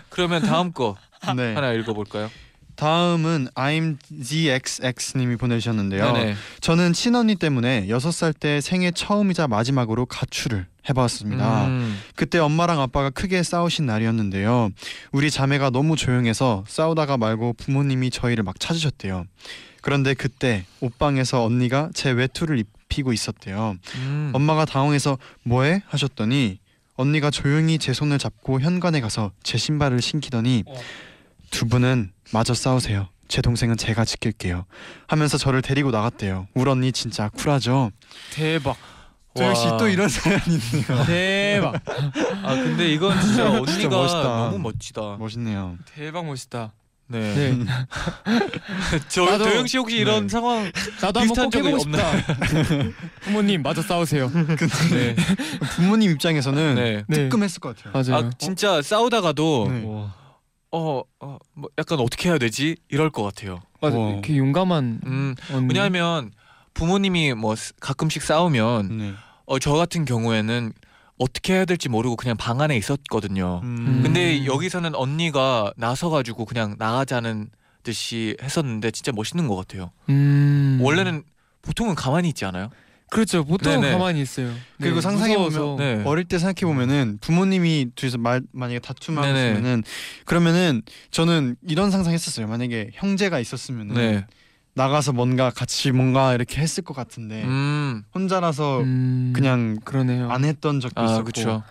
그러면 0.08 0.42
다음 0.42 0.72
거 0.72 0.96
네. 1.36 1.52
하나 1.52 1.72
읽어볼까요? 1.72 2.30
다음은 2.76 3.48
IMGXX님이 3.56 5.34
보내주셨는데요. 5.34 6.12
네네. 6.12 6.36
저는 6.60 6.92
친언니 6.92 7.34
때문에 7.34 7.88
6살 7.88 8.38
때 8.38 8.60
생애 8.60 8.92
처음이자 8.92 9.48
마지막으로 9.48 10.06
가출을 10.06 10.68
해봤습니다. 10.88 11.66
음. 11.66 11.98
그때 12.14 12.38
엄마랑 12.38 12.80
아빠가 12.80 13.10
크게 13.10 13.42
싸우신 13.42 13.86
날이었는데요. 13.86 14.70
우리 15.12 15.30
자매가 15.30 15.70
너무 15.70 15.96
조용해서 15.96 16.64
싸우다가 16.66 17.16
말고 17.16 17.54
부모님이 17.54 18.10
저희를 18.10 18.44
막 18.44 18.58
찾으셨대요. 18.58 19.24
그런데 19.80 20.14
그때 20.14 20.64
옷방에서 20.80 21.44
언니가 21.44 21.90
제 21.94 22.10
외투를 22.10 22.58
입히고 22.58 23.12
있었대요. 23.12 23.76
음. 23.96 24.30
엄마가 24.34 24.64
당황해서 24.64 25.18
뭐해? 25.44 25.82
하셨더니 25.86 26.58
언니가 26.96 27.30
조용히 27.30 27.78
제 27.78 27.92
손을 27.92 28.18
잡고 28.18 28.60
현관에 28.60 29.00
가서 29.00 29.30
제 29.42 29.56
신발을 29.56 30.02
신기더니 30.02 30.64
어. 30.66 30.74
두 31.50 31.66
분은 31.66 32.10
마저 32.32 32.54
싸우세요. 32.54 33.08
제 33.28 33.42
동생은 33.42 33.76
제가 33.76 34.04
지킬게요. 34.04 34.64
하면서 35.06 35.38
저를 35.38 35.62
데리고 35.62 35.90
나갔대요. 35.90 36.48
울 36.54 36.68
언니 36.68 36.92
진짜 36.92 37.28
쿨하죠. 37.28 37.90
대박. 38.32 38.76
씨 39.36 39.42
와. 39.68 39.76
또 39.76 39.88
이런 39.88 40.08
사연이 40.08 40.42
있네요. 40.56 41.04
대박. 41.06 41.74
아 42.42 42.54
근데 42.54 42.88
이건 42.92 43.20
진짜 43.20 43.48
언니가 43.50 43.72
진짜 43.72 43.88
멋있다. 43.88 44.22
너무 44.22 44.58
멋지다. 44.58 45.16
멋있네요. 45.18 45.76
대박 45.94 46.26
멋있다. 46.26 46.72
네. 47.10 47.34
네. 47.34 47.64
저 49.08 49.22
나도- 49.24 49.44
도영 49.44 49.66
씨 49.66 49.78
혹시 49.78 49.96
이런 49.96 50.24
네. 50.24 50.28
상황 50.28 50.70
나도 51.00 51.20
한번 51.20 51.22
비슷한 51.22 51.44
꼭 51.46 51.50
적이 51.52 51.68
해보고 51.68 51.82
싶다. 51.84 52.92
부모님 53.22 53.62
마저 53.62 53.80
싸우세요. 53.80 54.30
네. 54.92 55.16
부모님 55.76 56.10
입장에서는 56.10 56.74
네. 56.74 57.04
네. 57.06 57.16
뜨끔했을 57.28 57.60
것 57.60 57.76
같아요. 57.76 57.92
맞아요. 58.12 58.26
아 58.26 58.30
진짜 58.38 58.82
싸우다가도 58.82 59.68
네. 59.70 59.84
와. 59.86 60.14
어, 60.70 61.02
어, 61.20 61.38
뭐 61.54 61.70
약간 61.78 61.98
어떻게 62.00 62.28
해야 62.28 62.36
되지? 62.36 62.76
이럴 62.90 63.08
것 63.08 63.22
같아요. 63.22 63.60
맞아. 63.80 63.96
와. 63.96 64.10
이렇게 64.10 64.36
용감한 64.36 65.00
음, 65.06 65.34
언니. 65.54 65.68
왜냐하면 65.68 66.30
부모님이 66.78 67.34
뭐 67.34 67.56
스- 67.56 67.74
가끔씩 67.80 68.22
싸우면 68.22 68.98
네. 68.98 69.12
어, 69.46 69.58
저 69.58 69.72
같은 69.72 70.04
경우에는 70.04 70.72
어떻게 71.18 71.54
해야 71.54 71.64
될지 71.64 71.88
모르고 71.88 72.14
그냥 72.14 72.36
방 72.36 72.60
안에 72.60 72.76
있었거든요. 72.76 73.60
음. 73.64 74.00
근데 74.04 74.46
여기서는 74.46 74.94
언니가 74.94 75.72
나서가지고 75.76 76.44
그냥 76.44 76.76
나가자는 76.78 77.50
듯이 77.82 78.36
했었는데 78.40 78.92
진짜 78.92 79.10
멋있는 79.12 79.48
것 79.48 79.56
같아요. 79.56 79.90
음. 80.08 80.78
원래는 80.80 81.24
보통은 81.62 81.96
가만히 81.96 82.28
있지 82.28 82.44
않아요? 82.44 82.70
그렇죠. 83.10 83.42
보통 83.44 83.80
네네. 83.80 83.92
가만히 83.92 84.20
있어요. 84.20 84.52
그리고 84.78 84.96
네, 84.96 85.00
상상해. 85.00 85.36
보면 85.36 85.76
네. 85.76 86.02
어릴 86.04 86.24
때 86.26 86.38
생각해 86.38 86.72
보면은 86.72 87.18
부모님이 87.20 87.88
둘이서 87.96 88.18
말 88.18 88.42
만약에 88.52 88.78
다툼을 88.78 89.20
하고 89.22 89.32
네네. 89.32 89.50
있으면은 89.50 89.82
그러면은 90.26 90.82
저는 91.10 91.56
이런 91.66 91.90
상상했었어요. 91.90 92.46
만약에 92.46 92.90
형제가 92.92 93.40
있었으면은 93.40 93.94
네. 93.94 94.26
나가서 94.78 95.12
뭔가 95.12 95.50
같이 95.50 95.90
뭔가 95.90 96.34
이렇게 96.34 96.60
했을 96.62 96.84
것 96.84 96.94
같은데 96.94 97.42
음. 97.44 98.04
혼자라서 98.14 98.80
음, 98.82 99.32
그냥 99.34 99.76
그러네요. 99.84 100.30
안 100.30 100.44
했던 100.44 100.78
적도 100.80 101.02
아, 101.02 101.04
있었고 101.04 101.24
그렇죠. 101.24 101.62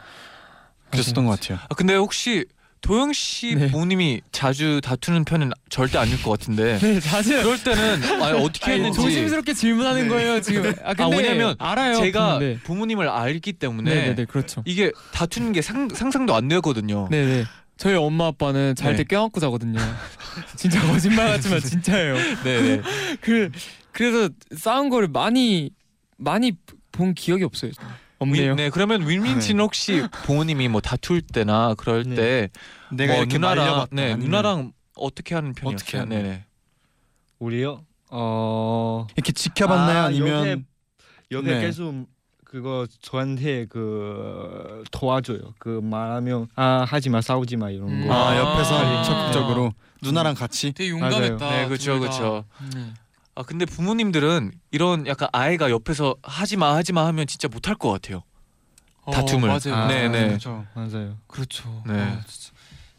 그랬었던 0.92 1.26
것 1.26 1.40
같아요. 1.40 1.58
아, 1.70 1.74
근데 1.76 1.96
혹시 1.96 2.46
도영 2.82 3.14
씨 3.14 3.56
네. 3.56 3.72
부모님이 3.72 4.22
자주 4.32 4.82
다투는 4.84 5.26
편은 5.26 5.52
절대 5.70 5.98
아닐 5.98 6.22
것 6.22 6.32
같은데 6.32 6.78
네, 6.84 7.00
사실 7.00 7.42
그럴 7.42 7.58
때는 7.64 8.04
아니, 8.22 8.38
어떻게 8.38 8.66
아니, 8.66 8.76
했는지 8.76 9.02
조심스럽게 9.02 9.54
질문하는 9.54 10.04
네. 10.04 10.10
거예요 10.10 10.42
지금. 10.42 10.74
아, 10.84 10.94
근데 10.94 11.04
아, 11.04 11.08
왜냐면 11.08 11.56
알아요. 11.60 11.96
제가 11.96 12.40
네. 12.40 12.60
부모님을 12.64 13.08
알기 13.10 13.54
때문에 13.54 13.90
네, 13.90 14.02
네, 14.10 14.16
네, 14.16 14.26
그렇죠. 14.26 14.62
이게 14.66 14.92
다투는 15.12 15.54
게 15.54 15.62
상, 15.62 15.88
상상도 15.90 16.36
안 16.36 16.48
되거든요. 16.50 17.08
네, 17.10 17.26
네. 17.26 17.46
저희 17.78 17.96
엄마 17.96 18.28
아빠는 18.28 18.76
잘때 18.76 18.98
네. 18.98 19.04
껴안고 19.04 19.40
자거든요. 19.40 19.80
진짜 20.56 20.82
거짓말 20.82 21.28
같지만 21.30 21.60
진짜예요. 21.60 22.16
네, 22.44 22.62
네. 22.62 22.82
그 23.22 23.52
그래서 23.92 24.30
싸운 24.56 24.90
거를 24.90 25.08
많이 25.08 25.72
많이 26.18 26.54
본 26.92 27.14
기억이 27.14 27.44
없어요. 27.44 27.72
없네요. 28.20 28.50
윈- 28.52 28.56
네, 28.56 28.70
그러면 28.72 29.08
윈윈 29.08 29.42
씨는 29.42 29.64
혹시 29.64 30.02
부모님이 30.24 30.68
뭐 30.70 30.82
다툴 30.82 31.22
때나 31.22 31.76
그럴 31.76 32.04
네. 32.04 32.16
때 32.16 32.50
내가 32.92 33.14
뭐 33.14 33.22
이렇게 33.22 33.38
누나랑 33.38 33.66
말려봤다. 33.66 33.96
네, 33.96 34.04
아니면 34.14 34.20
누나랑 34.26 34.74
어떻게 34.96 35.36
하는 35.36 35.54
편이었어요? 35.54 35.76
어떻게 35.76 35.98
하는 35.98 36.10
네, 36.18 36.24
네. 36.24 36.46
우리요? 37.40 37.86
어. 38.10 39.06
이렇게 39.16 39.32
지켜봤나요? 39.34 40.00
아, 40.00 40.06
아, 40.06 40.10
니면 40.10 40.48
옆에, 40.50 40.64
옆에 41.32 41.54
네. 41.56 41.62
계속 41.62 42.08
그거 42.50 42.88
저한테 43.02 43.66
그 43.66 44.84
도와줘요. 44.92 45.54
그 45.60 45.82
말하면 45.84 46.48
아 46.56 46.86
하지 46.88 47.10
마 47.10 47.20
싸우지 47.20 47.58
마 47.58 47.70
이런 47.70 47.90
음. 47.90 48.08
거. 48.08 48.14
아, 48.14 48.30
아. 48.30 48.38
옆에서 48.38 49.04
적극적으로 49.04 49.74
누나랑 50.02 50.34
같이 50.34 50.72
되게 50.72 50.92
용감했다, 50.92 51.50
네, 51.50 51.68
그렇죠. 51.68 52.00
그렇죠. 52.00 52.46
네. 52.74 52.94
아 53.36 53.44
근데 53.44 53.66
부모님들은 53.66 54.54
이런 54.72 55.08
약간 55.08 55.28
아이가 55.34 55.70
옆에서 55.70 56.16
하지 56.24 56.56
마 56.56 56.74
하지 56.74 56.94
마 56.94 57.06
하면 57.08 57.28
진짜 57.28 57.50
못할 57.50 57.76
것 57.76 57.92
같아요. 57.92 58.24
다툼을. 59.12 59.50
어, 59.50 59.60
맞아요. 59.62 59.76
아, 59.76 59.88
네, 59.88 60.08
네. 60.08 60.28
그렇죠. 60.28 60.66
맞아요. 60.74 61.18
그렇죠. 61.28 61.84
네. 61.86 61.94
아. 62.00 62.22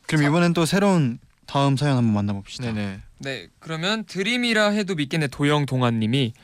그럼 0.06 0.24
이번엔 0.24 0.52
또 0.52 0.66
새로운 0.66 1.18
다음 1.46 1.78
사연 1.78 1.96
한번 1.96 2.12
만나봅시다. 2.12 2.72
네, 2.72 2.72
네. 2.72 3.00
네, 3.20 3.48
그러면 3.60 4.04
드림이라 4.04 4.68
해도 4.70 4.94
믿겠네 4.94 5.28
도영 5.28 5.64
동아님이 5.64 6.34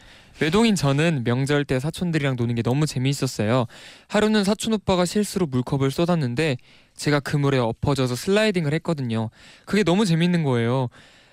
외동인 0.40 0.74
저는 0.74 1.22
명절 1.24 1.64
때 1.64 1.78
사촌들이랑 1.78 2.36
노는 2.36 2.54
게 2.56 2.62
너무 2.62 2.86
재미있었어요. 2.86 3.66
하루는 4.08 4.44
사촌 4.44 4.72
오빠가 4.72 5.04
실수로 5.04 5.46
물컵을 5.46 5.90
쏟았는데 5.90 6.56
제가 6.96 7.20
그물에 7.20 7.58
엎어져서 7.58 8.16
슬라이딩을 8.16 8.74
했거든요. 8.74 9.30
그게 9.64 9.84
너무 9.84 10.04
재밌는 10.04 10.42
거예요. 10.42 10.88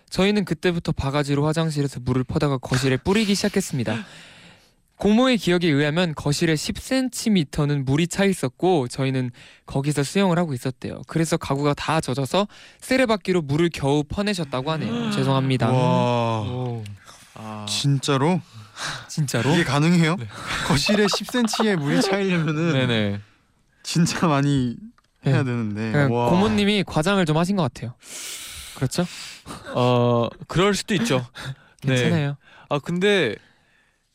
저희는 0.10 0.46
그때부터 0.46 0.92
바가지로 0.92 1.46
화장실에서 1.46 2.00
물을 2.02 2.24
퍼다가 2.24 2.58
거실에 2.58 2.98
뿌리기 2.98 3.34
시작했습니다. 3.34 4.06
고모의 4.98 5.38
기억에 5.38 5.66
의하면 5.66 6.14
거실에 6.14 6.54
10cm는 6.54 7.86
물이 7.86 8.08
차 8.08 8.24
있었고 8.24 8.88
저희는 8.88 9.32
거기서 9.66 10.04
수영을 10.04 10.38
하고 10.38 10.54
있었대요. 10.54 11.02
그래서 11.08 11.38
가구가 11.38 11.74
다 11.74 12.02
젖어서 12.02 12.48
세레바퀴로 12.82 13.42
물을 13.42 13.70
겨우 13.74 14.04
퍼내셨다고 14.04 14.70
하네요. 14.72 15.10
죄송합니다. 15.10 15.72
와 15.72 16.42
오. 16.42 16.84
아, 17.34 17.66
진짜로 17.68 18.42
진짜로? 19.08 19.52
이게 19.54 19.64
가능해요? 19.64 20.18
거실에 20.68 21.06
10cm의 21.06 21.76
물이 21.78 22.02
차이려면은 22.02 22.74
네, 22.74 22.86
네. 22.88 23.22
진짜 23.84 24.28
많이 24.28 24.76
네. 25.24 25.32
해야 25.32 25.44
되는데. 25.44 25.92
그냥 25.92 26.14
와. 26.14 26.30
고모님이 26.30 26.84
과장을 26.86 27.24
좀 27.26 27.38
하신 27.38 27.56
것 27.56 27.64
같아요. 27.64 27.94
그렇죠? 28.76 29.06
어, 29.74 30.28
그럴 30.48 30.74
수도 30.74 30.94
있죠. 30.96 31.26
네. 31.84 31.96
괜찮아요. 31.96 32.38
아 32.70 32.80
근데 32.80 33.36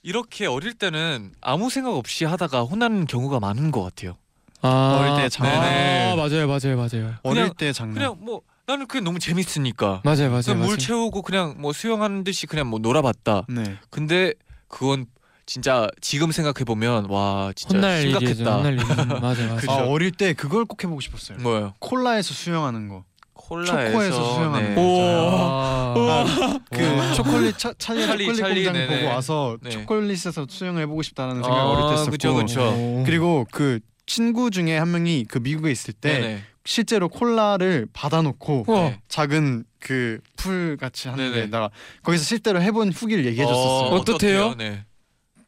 이렇게 0.02 0.46
어릴 0.46 0.72
때는 0.74 1.33
아무 1.40 1.68
생각 1.70 1.94
없이 1.94 2.24
하다가 2.24 2.62
혼나는 2.62 3.07
경우가 3.07 3.40
많은 3.40 3.70
것 3.70 3.83
같아요. 3.83 4.16
아, 4.62 4.98
어릴 5.00 5.22
때 5.22 5.29
장난. 5.29 5.61
네네. 5.61 6.12
아, 6.12 6.16
맞아요, 6.16 6.46
맞아요, 6.48 6.76
맞아요. 6.76 7.14
어릴 7.22 7.42
그냥- 7.42 7.55
때 7.59 7.72
장난. 7.72 7.94
그냥 7.94 8.16
뭐 8.20 8.40
나는 8.66 8.87
그게 8.87 9.00
너무 9.00 9.18
재밌으니까 9.18 10.00
맞아요, 10.05 10.31
맞아요. 10.31 10.42
그냥 10.42 10.59
물 10.59 10.66
맞아요. 10.68 10.76
채우고 10.79 11.22
그냥 11.22 11.55
뭐 11.59 11.72
수영하는 11.72 12.24
듯이 12.24 12.46
그냥 12.46 12.66
뭐 12.68 12.79
놀아봤다. 12.81 13.42
네. 13.48 13.76
근데 13.90 14.33
그건 14.68 15.07
진짜 15.46 15.88
지금 16.00 16.33
생각해 16.33 16.64
보면 16.64 17.09
와 17.09 17.52
진짜 17.55 17.76
혼날 17.79 18.02
일이죠. 18.02 18.18
심각했다. 18.18 18.57
혼날 18.57 18.72
일. 18.74 18.85
맞아요, 18.85 19.20
맞아요. 19.22 19.57
그죠. 19.57 19.72
아 19.72 19.76
어릴 19.87 20.11
때 20.11 20.33
그걸 20.33 20.64
꼭 20.64 20.83
해보고 20.83 21.00
싶었어요. 21.00 21.38
뭐요? 21.38 21.74
콜라에서 21.79 22.35
수영하는 22.35 22.88
거. 22.88 23.05
콜라에서 23.35 23.87
초코에서 23.90 24.35
수영하는 24.35 24.68
네. 24.70 24.74
거. 24.74 24.81
오. 24.81 25.96
아, 26.11 26.59
그 26.70 27.14
초콜릿 27.14 27.57
차, 27.59 27.72
찰리 27.79 28.05
찰리, 28.05 28.24
초콜릿 28.26 28.37
찰리, 28.40 28.64
공장 28.64 28.72
네네. 28.72 29.00
보고 29.02 29.14
와서 29.14 29.57
네. 29.62 29.70
초콜릿에서 29.70 30.46
수영을 30.48 30.83
해보고 30.83 31.02
싶다는 31.02 31.35
생각 31.42 31.52
아, 31.52 31.62
을 31.62 31.66
어릴 31.76 31.87
때 31.87 31.92
했었고. 31.92 32.11
그쵸, 32.11 32.35
그쵸. 32.35 33.02
그리고 33.07 33.46
그 33.52 33.79
친구 34.06 34.50
중에 34.50 34.76
한 34.78 34.90
명이 34.92 35.26
그 35.28 35.38
미국에 35.38 35.70
있을 35.70 35.92
때 35.94 36.20
네네. 36.20 36.42
실제로 36.64 37.08
콜라를 37.08 37.86
받아놓고 37.92 38.64
우와. 38.68 38.80
네. 38.90 39.00
작은 39.08 39.64
그 39.80 40.20
풀 40.36 40.76
같이 40.80 41.08
하는 41.08 41.32
네네. 41.32 41.46
데다가 41.46 41.70
거기서 42.02 42.22
실제로 42.24 42.60
해본 42.60 42.92
후기를 42.92 43.24
얘기해줬었어요. 43.26 43.88
어, 43.90 43.94
어떻대요? 43.96 44.54
네. 44.54 44.84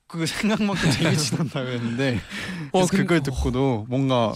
그 0.07 0.25
생각만큼 0.27 0.91
했는데 1.73 2.17
어, 2.17 2.21
그래서 2.73 2.89
근데- 2.91 3.03
그걸 3.03 3.23
듣고도 3.23 3.87
뭔가 3.89 4.33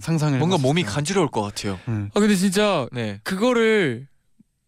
상상을 0.00 0.38
뭔가 0.38 0.58
몸이 0.58 0.82
해봤었어요. 0.82 0.94
간지러울 0.94 1.28
것 1.28 1.42
같아요. 1.42 1.78
음. 1.88 2.10
아 2.14 2.20
근데 2.20 2.34
진짜 2.36 2.86
네. 2.92 3.20
그거를 3.24 4.06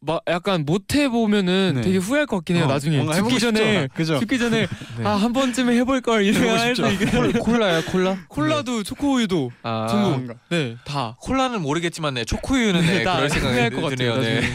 막 0.00 0.22
약간 0.28 0.64
못 0.64 0.94
해보면은 0.94 1.72
네. 1.76 1.80
되게 1.80 1.98
후회할 1.98 2.26
것 2.26 2.36
같긴 2.36 2.54
해요. 2.56 2.66
어, 2.66 2.68
나중에 2.68 3.04
죽기 3.14 3.40
전에? 3.40 3.88
그죠? 3.94 4.20
죽기 4.20 4.38
전에 4.38 4.66
네. 4.96 5.04
아한 5.04 5.32
번쯤은 5.32 5.74
해볼 5.74 6.00
걸. 6.02 6.24
있겠네. 6.24 7.32
콜라야 7.40 7.84
콜라? 7.84 8.16
콜라도 8.28 8.84
초코우유도 8.84 9.50
아, 9.64 9.86
전부 9.90 10.08
뭔가. 10.10 10.34
네 10.50 10.76
다. 10.84 11.16
콜라는 11.20 11.62
모르겠지만 11.62 12.14
네 12.14 12.24
초코우유는 12.24 12.80
네, 12.82 13.02
다 13.02 13.16
그럴 13.16 13.28
생각이 13.28 13.76
드네요. 13.96 14.16
네. 14.20 14.40
나중에. 14.40 14.52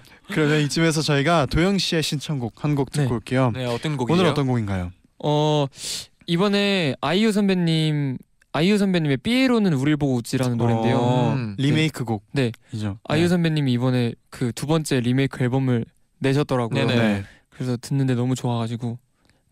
그러면 0.32 0.60
이쯤에서 0.62 1.02
저희가 1.02 1.46
도영 1.46 1.76
씨의 1.78 2.02
신청곡 2.02 2.64
한 2.64 2.74
곡 2.74 2.90
듣고 2.90 3.08
네. 3.08 3.14
올게요. 3.14 3.52
네 3.54 3.66
어떤 3.66 3.96
곡이에요? 3.98 4.18
오늘 4.20 4.30
어떤 4.30 4.46
곡인가요? 4.46 4.92
어 5.22 5.66
이번에 6.26 6.94
아이유 7.00 7.32
선배님 7.32 8.16
아이유 8.56 8.78
선배님의 8.78 9.18
삐에로는 9.18 9.72
우릴 9.74 9.96
보고 9.96 10.14
웃지라는 10.14 10.56
노래인데요. 10.56 10.96
어, 10.96 11.32
음. 11.34 11.54
리메이크 11.58 12.04
곡. 12.04 12.24
네. 12.32 12.52
이죠. 12.72 12.98
아이유 13.04 13.28
선배님이 13.28 13.72
이번에 13.72 14.14
그 14.30 14.50
두 14.52 14.66
번째 14.66 15.00
리메이크 15.00 15.42
앨범을 15.44 15.84
내셨더라고요. 16.20 16.86
네네. 16.86 16.96
네. 17.02 17.24
그래서 17.50 17.76
듣는데 17.78 18.14
너무 18.14 18.34
좋아가지고 18.34 18.98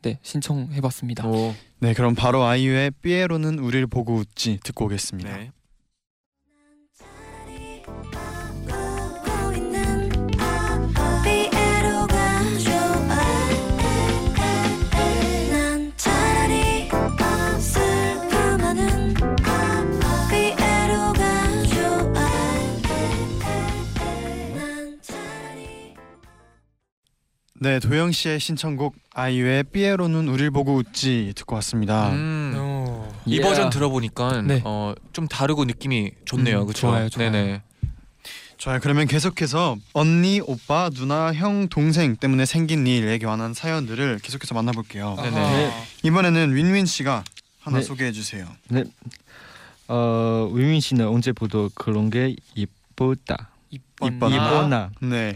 네 0.03 0.19
신청해봤습니다. 0.23 1.27
오. 1.29 1.55
네, 1.81 1.93
그럼 1.93 2.14
바로 2.14 2.45
아이유의 2.45 2.93
삐에로는 3.03 3.59
우리를 3.59 3.87
보고 3.88 4.14
웃지 4.14 4.59
듣고 4.62 4.87
오겠습니다. 4.87 5.37
네. 5.37 5.51
네, 27.61 27.79
도영 27.79 28.11
씨의 28.11 28.40
신청곡 28.40 28.97
아이유의 29.12 29.64
삐에로는 29.64 30.29
우리를 30.29 30.51
보고 30.51 30.75
웃지 30.75 31.33
듣고 31.37 31.55
왔습니다. 31.57 32.11
음. 32.11 32.53
어. 32.57 33.12
이 33.27 33.40
버전 33.40 33.71
들어보니까 33.71 34.43
네. 34.43 34.61
어, 34.64 34.93
좀 35.12 35.29
다르고 35.29 35.64
느낌이 35.64 36.11
좋네요. 36.25 36.62
음, 36.62 36.67
그렇죠? 36.67 36.81
좋아요, 36.81 37.09
좋아요. 37.09 37.31
네네. 37.31 37.62
좋아요. 38.57 38.81
그러면 38.81 39.07
계속해서 39.07 39.77
언니, 39.93 40.40
오빠, 40.45 40.90
누나, 40.90 41.33
형, 41.33 41.69
동생 41.69 42.17
때문에 42.17 42.45
생긴 42.45 42.87
일에 42.87 43.19
관한 43.19 43.55
사연들을 43.55 44.19
계속해서 44.21 44.55
만나볼게요. 44.55 45.14
네네. 45.17 45.38
아하. 45.38 45.85
이번에는 46.03 46.55
윈윈 46.55 46.87
씨가 46.87 47.23
하나 47.61 47.79
네. 47.79 47.85
소개해 47.85 48.12
주세요. 48.12 48.47
어 49.87 50.51
위민 50.53 50.81
씨는 50.81 51.07
언제 51.07 51.33
보도 51.33 51.71
그런 51.75 52.11
게 52.11 52.35
이쁘다. 52.55 53.51
이뻤나? 53.71 54.29
이쁘나. 54.29 54.90
네. 55.01 55.35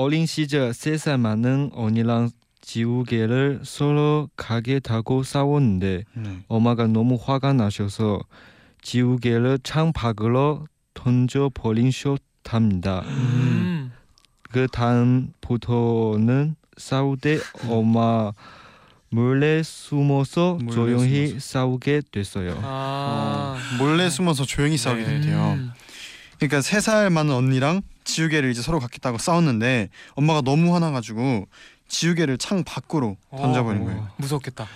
어린 0.00 0.24
시절 0.24 0.72
세살 0.72 1.18
많은 1.18 1.72
언니랑 1.74 2.30
지우개를 2.62 3.60
서로 3.64 4.30
가게 4.34 4.80
타고 4.80 5.22
싸웠는데 5.22 6.04
네. 6.14 6.38
엄마가 6.48 6.86
너무 6.86 7.18
화가 7.22 7.52
나셔서 7.52 8.18
지우개를 8.80 9.58
창 9.62 9.92
밖으로 9.92 10.66
던져 10.94 11.50
버린 11.52 11.90
쇼답니다. 11.90 13.00
음. 13.08 13.92
그 14.50 14.68
다음부터는 14.68 16.56
싸울 16.78 17.18
때 17.18 17.38
엄마 17.68 18.32
몰래 19.10 19.62
숨어서 19.62 20.54
몰래 20.62 20.72
조용히 20.74 21.26
숨어서. 21.26 21.46
싸우게 21.46 22.02
됐어요. 22.10 22.58
아. 22.62 23.58
어, 23.58 23.76
몰래 23.76 24.08
숨어서 24.08 24.46
조용히 24.46 24.78
싸우게 24.78 25.02
네. 25.04 25.20
됐대요. 25.20 25.52
음. 25.58 25.70
그러니까 26.38 26.62
세 26.62 26.80
살 26.80 27.10
많은 27.10 27.34
언니랑 27.34 27.82
지우개를 28.14 28.50
이제 28.50 28.62
서로 28.62 28.80
갖겠다고 28.80 29.18
싸웠는데 29.18 29.88
엄마가 30.14 30.40
너무 30.42 30.74
화나가지고 30.74 31.46
지우개를 31.88 32.38
창 32.38 32.62
밖으로 32.64 33.16
던져버린 33.36 33.82
어, 33.82 33.84
거예요. 33.86 34.08
무섭겠다. 34.18 34.66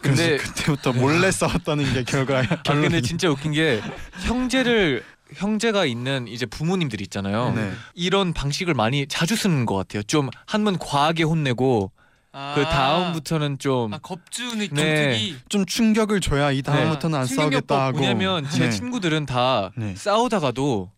근데- 0.00 0.36
그때부터 0.42 0.92
몰래 0.92 1.30
싸웠다는 1.30 1.92
게 1.94 2.02
결과 2.04 2.40
아, 2.40 2.62
근데. 2.64 3.00
진짜 3.02 3.28
웃긴 3.30 3.52
게 3.52 3.80
형제를 4.26 5.04
형제가 5.34 5.86
있는 5.86 6.26
이제 6.28 6.44
부모님들 6.44 7.00
있잖아요. 7.02 7.52
네. 7.54 7.72
이런 7.94 8.32
방식을 8.34 8.74
많이 8.74 9.06
자주 9.06 9.34
쓰는 9.36 9.64
것 9.64 9.74
같아요. 9.76 10.02
좀 10.02 10.28
한번 10.46 10.78
과하게 10.78 11.22
혼내고 11.22 11.90
그 12.54 12.62
다음부터는 12.64 13.58
좀 13.58 13.92
아 13.94 13.98
겁주 13.98 14.56
느낌 14.56 14.74
네. 14.76 15.12
특이. 15.12 15.36
좀 15.48 15.64
충격을 15.66 16.20
줘야 16.20 16.50
이 16.50 16.62
다음부터는 16.62 17.18
안 17.20 17.26
충격요법. 17.26 17.68
싸우겠다 17.68 17.86
하고. 17.86 17.98
왜냐면 18.00 18.48
제 18.50 18.64
네. 18.64 18.70
친구들은 18.70 19.26
다 19.26 19.70
네. 19.76 19.94
싸우다가도 19.96 20.90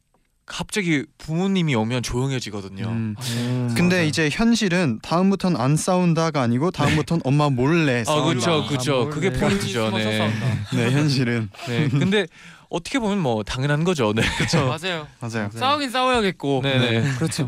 갑자기 0.46 1.04
부모님이 1.18 1.74
오면 1.74 2.02
조용해지거든요. 2.02 2.86
음. 2.86 3.16
음, 3.18 3.74
근데 3.76 3.96
맞아요. 3.96 4.08
이제 4.08 4.28
현실은 4.30 4.98
다음부터는 5.02 5.58
안 5.60 5.76
싸운다가 5.76 6.42
아니고 6.42 6.70
다음부터는 6.70 7.22
엄마 7.24 7.48
몰래 7.48 8.00
아 8.00 8.04
싸운다. 8.04 8.24
그렇죠, 8.28 8.40
싸운다. 8.44 8.68
그렇죠. 8.68 9.02
아, 9.02 9.08
그게. 9.08 9.32
포인트죠. 9.32 9.90
네. 9.90 10.18
싸운다. 10.18 10.46
네, 10.76 10.90
현실은 10.90 11.48
네. 11.66 11.88
근데 11.88 12.26
어떻게 12.68 12.98
보면 12.98 13.20
뭐 13.20 13.42
당연한 13.42 13.84
거죠. 13.84 14.12
네. 14.12 14.22
그렇죠. 14.36 14.66
맞아요. 14.82 15.06
맞아요. 15.20 15.48
싸우긴 15.54 15.90
싸워야겠고. 15.90 16.60
네네. 16.62 17.14
그렇죠. 17.16 17.46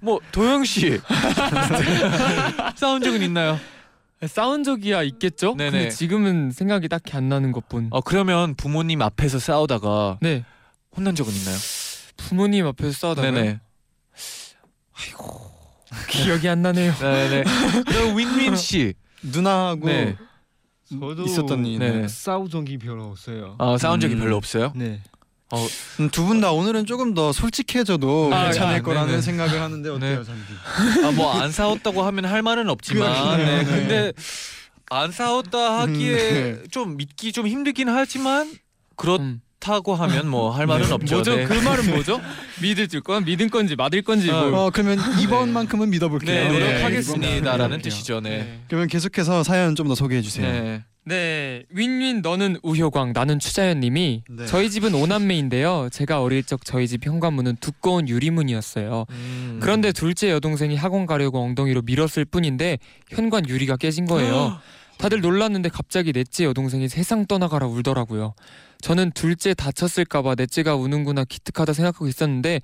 뭐 0.00 0.20
도영 0.30 0.64
씨 0.64 1.00
싸운 2.76 3.02
적은 3.02 3.22
있나요? 3.22 3.58
싸운 4.26 4.64
적이야 4.64 5.02
있겠죠? 5.04 5.54
네네. 5.56 5.70
근데 5.70 5.88
지금은 5.90 6.50
생각이 6.52 6.88
딱히 6.88 7.16
안 7.16 7.28
나는 7.28 7.52
것뿐. 7.52 7.88
어 7.90 8.00
그러면 8.00 8.54
부모님 8.54 9.02
앞에서 9.02 9.38
싸우다가 9.38 10.18
네. 10.20 10.44
혼난 10.96 11.14
적은 11.14 11.32
있나요? 11.32 11.56
부모님 12.18 12.66
앞에서 12.66 12.92
싸우다가 12.92 13.30
네네. 13.30 13.60
기억이 16.10 16.48
안 16.48 16.60
나네요. 16.62 16.92
네네. 16.94 17.44
그럼 17.88 18.16
윈윈 18.18 18.56
씨. 18.56 18.94
누나하고 19.22 19.86
네. 19.86 20.16
저도 20.90 21.24
있었던 21.24 21.64
일. 21.64 21.78
네. 21.78 22.08
싸운 22.08 22.50
적이 22.50 22.78
별로 22.78 23.06
없어요. 23.06 23.56
아 23.58 23.78
싸운 23.78 24.00
적이 24.00 24.14
음. 24.14 24.20
별로 24.20 24.36
없어요? 24.36 24.72
네. 24.76 25.00
두분 26.12 26.42
다 26.42 26.52
오늘은 26.52 26.84
조금 26.84 27.14
더 27.14 27.32
솔직해져도 27.32 28.30
아, 28.34 28.44
괜찮을 28.44 28.74
아, 28.76 28.82
거라는 28.82 29.08
네네. 29.08 29.22
생각을 29.22 29.62
하는데 29.62 29.88
어때요, 29.88 30.18
네. 30.18 30.24
잔디? 30.24 31.16
아뭐 31.20 31.40
안 31.40 31.50
싸웠다고 31.50 32.02
하면 32.02 32.26
할 32.26 32.42
말은 32.42 32.68
없지만. 32.68 33.38
네. 33.38 33.62
네. 33.62 33.64
근데 33.64 34.12
안 34.90 35.10
싸웠다 35.10 35.80
하기에 35.80 36.16
네. 36.16 36.62
좀 36.70 36.96
믿기 36.96 37.32
좀 37.32 37.46
힘들긴 37.46 37.88
하지만 37.88 38.52
그렇 38.96 39.18
다고 39.60 39.94
음. 39.94 40.00
하면 40.00 40.28
뭐 40.28 40.50
할 40.50 40.66
말은 40.66 40.90
없죠. 40.92 41.16
뭐죠? 41.16 41.36
네. 41.36 41.44
그 41.44 41.52
말은 41.54 41.90
뭐죠? 41.90 42.20
믿을 42.62 42.88
줄 42.88 43.00
건, 43.00 43.24
믿은 43.24 43.50
건지 43.50 43.74
맞을 43.76 44.02
건지 44.02 44.30
어, 44.30 44.48
뭐. 44.50 44.66
어 44.66 44.70
그러면 44.70 44.98
이번만큼은 45.20 45.90
믿어볼게요. 45.90 46.48
네, 46.52 46.58
네, 46.58 46.58
노력하겠습니다라는 46.58 47.82
뜻이죠. 47.82 48.20
네. 48.20 48.30
네. 48.30 48.60
그러면 48.68 48.88
계속해서 48.88 49.42
사연 49.42 49.74
좀 49.74 49.88
더 49.88 49.94
소개해 49.94 50.22
주세요. 50.22 50.50
네. 50.50 50.84
네, 51.04 51.62
윈윈 51.70 52.20
너는 52.20 52.58
우효광 52.62 53.14
나는 53.14 53.38
추자연님이 53.38 54.24
네. 54.28 54.44
저희 54.46 54.68
집은 54.68 54.94
오남매인데요. 54.94 55.88
제가 55.90 56.20
어릴 56.22 56.42
적 56.42 56.66
저희 56.66 56.86
집 56.86 57.06
현관문은 57.06 57.56
두꺼운 57.60 58.06
유리문이었어요. 58.10 59.06
음. 59.08 59.58
그런데 59.62 59.90
둘째 59.92 60.30
여동생이 60.30 60.76
학원 60.76 61.06
가려고 61.06 61.40
엉덩이로 61.42 61.80
밀었을 61.82 62.26
뿐인데 62.26 62.78
현관 63.08 63.48
유리가 63.48 63.76
깨진 63.76 64.04
거예요. 64.04 64.58
다들 64.98 65.22
놀랐는데 65.22 65.70
갑자기 65.70 66.12
넷째 66.12 66.44
여동생이 66.44 66.88
세상 66.90 67.24
떠나가라 67.24 67.66
울더라고요. 67.68 68.34
저는 68.80 69.10
둘째 69.12 69.54
다쳤을까봐 69.54 70.34
넷째가 70.36 70.76
우는구나 70.76 71.24
기특하다 71.24 71.72
생각하고 71.72 72.06
있었는데 72.08 72.60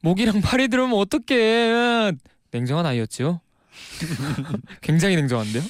목이랑 0.00 0.40
팔이 0.42 0.68
들어오면 0.68 0.98
어떡해. 0.98 2.12
냉정한 2.50 2.84
아이였죠. 2.86 3.40
굉장히 4.82 5.16
냉정한데요? 5.16 5.62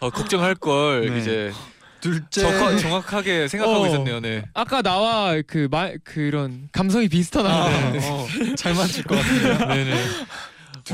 어, 0.00 0.10
걱정할 0.10 0.54
걸 0.54 1.08
네. 1.10 1.18
이제 1.20 1.52
둘째 2.00 2.42
정확, 2.42 2.76
정확하게 2.78 3.48
생각하고 3.48 3.82
어. 3.82 3.86
있었네요. 3.88 4.20
네. 4.20 4.44
아까 4.54 4.82
나와 4.82 5.34
그 5.46 5.68
말 5.70 5.98
그런 6.04 6.68
감성이 6.72 7.08
비슷하다는데 7.08 7.98
아, 8.06 8.10
어, 8.12 8.26
잘 8.56 8.74
맞을 8.74 9.02
것 9.04 9.16
같아요. 9.16 9.68
네네. 9.74 10.04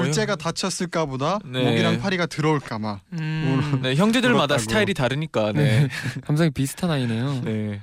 둘째가 0.03 0.37
다쳤을까 0.37 1.05
보다 1.07 1.39
네. 1.45 1.63
목이랑 1.65 2.01
파리가 2.01 2.27
들어올까봐. 2.27 3.01
음, 3.15 3.81
네, 3.83 3.95
형제들마다. 3.95 4.59
스타일이 4.59 4.95
다르니까. 4.95 5.53
네. 5.53 5.89
감성이 6.27 6.51
비슷한 6.51 6.91
아이네요. 6.91 7.43
네. 7.45 7.81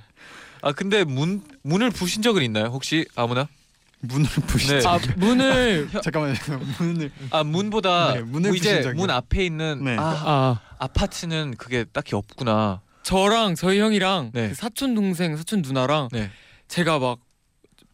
아 0.61 0.71
근데 0.71 1.03
문 1.03 1.41
문을 1.63 1.89
부신 1.89 2.21
적은 2.21 2.43
있나요? 2.43 2.65
혹시 2.65 3.05
아무나? 3.15 3.47
문을 4.01 4.25
부시죠. 4.47 4.79
네. 4.79 4.87
아 4.87 4.99
문을 5.17 5.89
잠깐만요. 6.03 6.35
문을 6.79 7.11
아 7.31 7.43
문보다 7.43 8.13
네, 8.15 8.21
문을 8.21 8.49
뭐 8.51 8.55
이제 8.57 8.69
부신 8.69 8.83
적이요. 8.83 8.99
문 8.99 9.09
앞에 9.09 9.45
있는 9.45 9.83
네. 9.83 9.95
아 9.97 10.01
아 10.25 10.59
아파트는 10.79 11.55
그게 11.57 11.83
딱히 11.91 12.15
없구나. 12.15 12.81
저랑 13.03 13.55
저희 13.55 13.79
형이랑 13.79 14.31
네. 14.33 14.49
그 14.49 14.55
사촌 14.55 14.93
동생 14.95 15.35
사촌 15.37 15.61
누나랑 15.61 16.09
네. 16.11 16.29
제가 16.67 16.99
막 16.99 17.19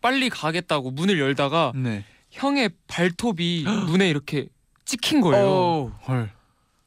빨리 0.02 0.30
가겠다고 0.30 0.92
문을 0.92 1.20
열다가 1.20 1.72
네. 1.76 2.04
형의 2.38 2.70
발톱이 2.88 3.66
문에 3.88 4.10
이렇게 4.10 4.48
찍힌 4.86 5.22
거예요. 5.22 5.46
오. 5.48 5.92
헐. 6.08 6.32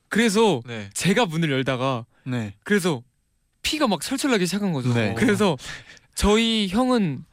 그래서 0.08 0.60
네. 0.66 0.88
제가 0.94 1.26
문을 1.26 1.50
열다가 1.50 2.04
네. 2.24 2.54
그래서 2.64 3.02
피가 3.62 3.86
막 3.86 4.00
철철 4.00 4.30
나기 4.30 4.46
시작한 4.46 4.72
거죠. 4.72 4.92
네. 4.94 5.14
그래서 5.16 5.56
저희 6.14 6.68
형은 6.68 7.24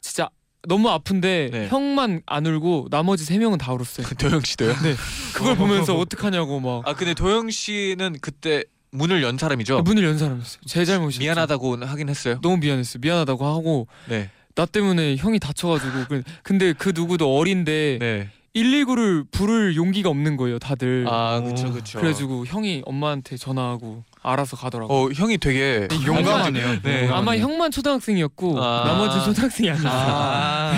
진짜 0.00 0.28
너무 0.68 0.88
아픈데 0.90 1.48
네. 1.52 1.68
형만 1.68 2.22
안 2.26 2.46
울고 2.46 2.88
나머지 2.90 3.24
세 3.24 3.38
명은 3.38 3.58
다 3.58 3.72
울었어요. 3.72 4.06
도영 4.18 4.40
씨도요? 4.40 4.72
네. 4.82 4.94
그걸 5.34 5.56
보면서 5.56 5.96
어떡하냐고 5.96 6.60
막 6.60 6.82
아 6.86 6.94
근데 6.94 7.14
도영 7.14 7.50
씨는 7.50 8.16
그때 8.20 8.64
문을 8.90 9.22
연 9.22 9.38
사람이죠? 9.38 9.82
문을 9.82 10.04
연 10.04 10.18
사람이었어요. 10.18 10.60
제 10.66 10.84
잘못이었죠. 10.84 11.20
미안하다고 11.24 11.84
하긴 11.86 12.08
했어요. 12.10 12.38
너무 12.42 12.58
미안했어요. 12.58 13.00
미안하다고 13.00 13.46
하고 13.46 13.86
네. 14.08 14.30
나 14.54 14.66
때문에 14.66 15.16
형이 15.16 15.38
다쳐가지고 15.38 16.04
그- 16.08 16.22
근데 16.42 16.72
그 16.72 16.92
누구도 16.94 17.36
어린데 17.38 17.98
네. 18.00 18.28
119를 18.54 19.24
부를 19.30 19.76
용기가 19.76 20.10
없는 20.10 20.36
거예요. 20.36 20.58
다들. 20.58 21.06
아 21.08 21.40
그렇죠 21.40 21.72
그렇죠. 21.72 21.98
그래가지고 22.00 22.44
형이 22.44 22.82
엄마한테 22.84 23.38
전화하고 23.38 24.04
알아서 24.22 24.56
가더라고. 24.58 24.92
어 24.94 25.10
형이 25.10 25.38
되게 25.38 25.88
용감하네요. 26.04 26.82
네. 26.82 27.08
아마 27.08 27.34
형만 27.38 27.70
초등학생이었고 27.70 28.62
아. 28.62 28.84
나머지 28.84 29.24
초등학생이 29.24 29.70
아니었어요. 29.70 29.90
아 29.94 30.72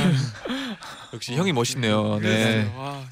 역시 1.13 1.35
형이 1.35 1.53
멋있네요. 1.53 2.21
네. 2.23 2.73
와 2.77 3.03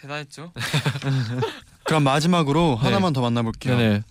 대단했죠. 0.00 0.52
그럼 1.84 2.02
마지막으로 2.02 2.78
네. 2.80 2.84
하나만 2.88 3.12
더 3.12 3.20
만나볼게요. 3.20 3.76
네네. 3.76 4.02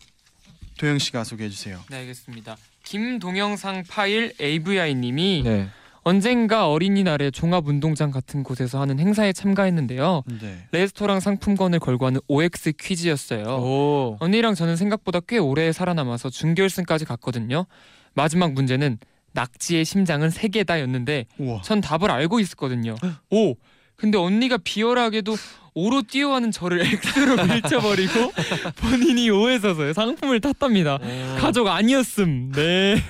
도영 0.78 0.98
씨가 1.00 1.26
소개해 1.26 1.50
주세요. 1.50 1.78
네 1.90 1.98
알겠습니다. 1.98 2.56
김동영상 2.84 3.84
파일 3.90 4.34
AVI님이 4.40 5.42
네. 5.44 5.70
언젠가 6.02 6.70
어린이날에 6.70 7.32
종합운동장 7.32 8.12
같은 8.12 8.44
곳에서 8.44 8.80
하는 8.82 9.00
행사에 9.00 9.34
참가했는데요. 9.34 10.24
네. 10.42 10.68
레스토랑 10.72 11.20
상품권을 11.20 11.80
걸고 11.80 12.06
하는 12.06 12.20
OX 12.28 12.74
퀴즈였어요. 12.80 13.44
오. 13.46 14.18
언니랑 14.20 14.56
저는 14.56 14.76
생각보다 14.76 15.20
꽤 15.22 15.38
오래 15.38 15.72
살아남아서 15.72 16.30
준결승까지 16.30 17.06
갔거든요. 17.06 17.66
마지막 18.14 18.54
문제는 18.54 18.98
낙지의 19.34 19.86
심장은 19.86 20.30
세 20.30 20.48
개다였는데 20.48 21.26
우와. 21.38 21.62
전 21.62 21.82
답을 21.82 22.10
알고 22.10 22.40
있었거든요. 22.40 22.96
오. 23.30 23.56
근데 23.96 24.18
언니가 24.18 24.58
비열하게도 24.58 25.36
O로 25.82 26.02
뛰어가는 26.02 26.52
저를 26.52 26.82
X로 27.16 27.46
밀쳐버리고 27.48 28.32
본인이 28.76 29.30
O에 29.30 29.60
서서 29.60 29.94
상품을 29.94 30.42
탔답니다. 30.42 31.00
가족 31.40 31.68
아니었음. 31.68 32.52
네. 32.54 33.02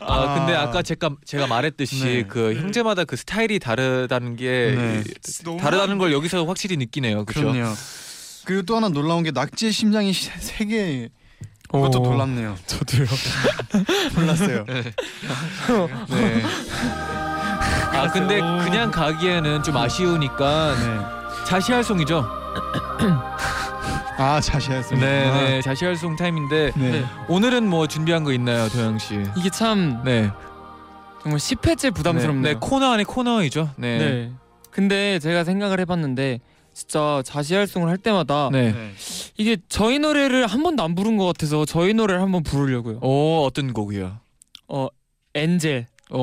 아 0.00 0.34
근데 0.38 0.54
아까 0.54 0.82
제가 0.82 1.10
제가 1.24 1.46
말했듯이 1.46 2.04
네. 2.04 2.22
그 2.22 2.54
형제마다 2.54 3.04
그 3.04 3.16
스타일이 3.16 3.58
다르다는 3.58 4.36
게 4.36 4.74
네. 4.76 5.02
다르다는 5.58 5.98
걸 5.98 6.12
여기서 6.12 6.44
확실히 6.44 6.76
느끼네요. 6.76 7.24
그렇죠? 7.24 7.50
그럼요. 7.52 7.74
그리고 8.44 8.62
또 8.62 8.76
하나 8.76 8.88
놀라운 8.88 9.22
게 9.22 9.30
낙지의 9.32 9.72
심장이 9.72 10.12
시- 10.12 10.30
세 10.38 10.64
개. 10.64 11.08
그것도 11.68 12.00
놀랍네요. 12.00 12.56
저도요. 12.66 13.06
몰랐어요. 14.16 14.64
네. 14.66 16.42
아 18.00 18.10
근데 18.10 18.40
그냥 18.40 18.90
가기에는 18.90 19.62
좀 19.62 19.76
아쉬우니까 19.76 20.74
네. 20.74 21.44
자시할송이죠. 21.44 22.24
아 24.16 24.40
자시했습니다. 24.40 25.06
네네 25.06 25.60
자시할송 25.60 26.16
타임인데 26.16 26.72
네. 26.76 26.90
네. 26.92 27.04
오늘은 27.28 27.68
뭐 27.68 27.86
준비한 27.86 28.24
거 28.24 28.32
있나요, 28.32 28.70
도영 28.70 28.98
씨? 28.98 29.22
이게 29.36 29.50
참 29.50 30.00
네. 30.02 30.30
정말 31.22 31.38
10회째 31.38 31.94
부담스럽네요. 31.94 32.54
네, 32.54 32.58
코너 32.58 32.90
안에 32.92 33.04
코너이죠. 33.04 33.68
네. 33.76 33.98
네. 33.98 34.32
근데 34.70 35.18
제가 35.18 35.44
생각을 35.44 35.78
해봤는데 35.80 36.40
진짜 36.72 37.20
자시활동을 37.22 37.90
할 37.90 37.98
때마다 37.98 38.48
네. 38.50 38.72
네. 38.72 38.92
이게 39.36 39.58
저희 39.68 39.98
노래를 39.98 40.46
한 40.46 40.62
번도 40.62 40.82
안 40.82 40.94
부른 40.94 41.18
것 41.18 41.26
같아서 41.26 41.66
저희 41.66 41.92
노래를 41.92 42.22
한번 42.22 42.42
부르려고요. 42.44 43.00
오 43.02 43.44
어떤 43.44 43.74
곡이요? 43.74 44.16
엔젤 45.34 45.86
오 46.10 46.16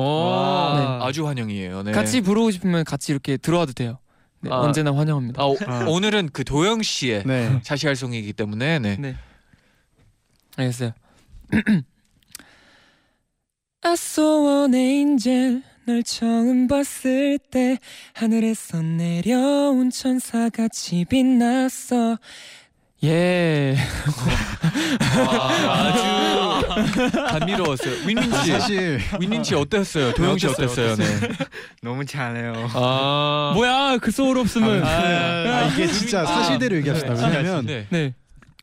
네. 0.76 1.06
아주 1.06 1.26
환영이에요. 1.26 1.82
네. 1.82 1.92
같이 1.92 2.20
부르고 2.20 2.50
싶으면 2.50 2.84
같이 2.84 3.12
이렇게 3.12 3.36
들어와도 3.36 3.72
돼요. 3.72 3.98
네, 4.40 4.50
아. 4.52 4.60
언제나 4.60 4.94
환영합니다. 4.94 5.42
아, 5.42 5.46
오, 5.46 5.56
아. 5.66 5.84
오늘은 5.88 6.30
그 6.32 6.44
도영 6.44 6.82
씨의 6.82 7.24
네. 7.26 7.60
자시할송이기 7.62 8.32
때문에 8.34 8.78
네. 8.78 8.96
네. 8.98 9.16
알겠어요. 10.56 10.92
I 13.82 13.92
saw 13.92 14.64
an 14.64 14.74
angel 14.74 15.62
널 15.86 16.02
처음 16.02 16.68
봤을 16.68 17.38
때 17.38 17.78
하늘에서 18.12 18.82
내려온 18.82 19.88
천사같이 19.90 21.06
빛났어 21.08 22.18
예 23.04 23.76
아, 25.28 25.84
아주 25.84 27.12
감미로웠어요. 27.14 28.06
윈민 28.06 28.24
씨, 28.42 28.50
사실 28.50 29.00
윈민 29.20 29.44
씨 29.44 29.54
어땠어요? 29.54 30.12
도영 30.14 30.36
씨 30.38 30.48
어땠어요? 30.48 30.96
네. 30.96 31.04
너무 31.80 32.04
잘해요. 32.04 32.54
아 32.74 33.52
뭐야 33.54 33.98
그 34.00 34.10
소울 34.10 34.38
없으면 34.38 34.82
아, 34.84 35.68
이게 35.72 35.86
진짜 35.86 36.24
사실대로 36.26 36.76
얘기합시다. 36.78 37.14
네, 37.14 37.22
왜냐면 37.24 37.66
네. 37.66 38.14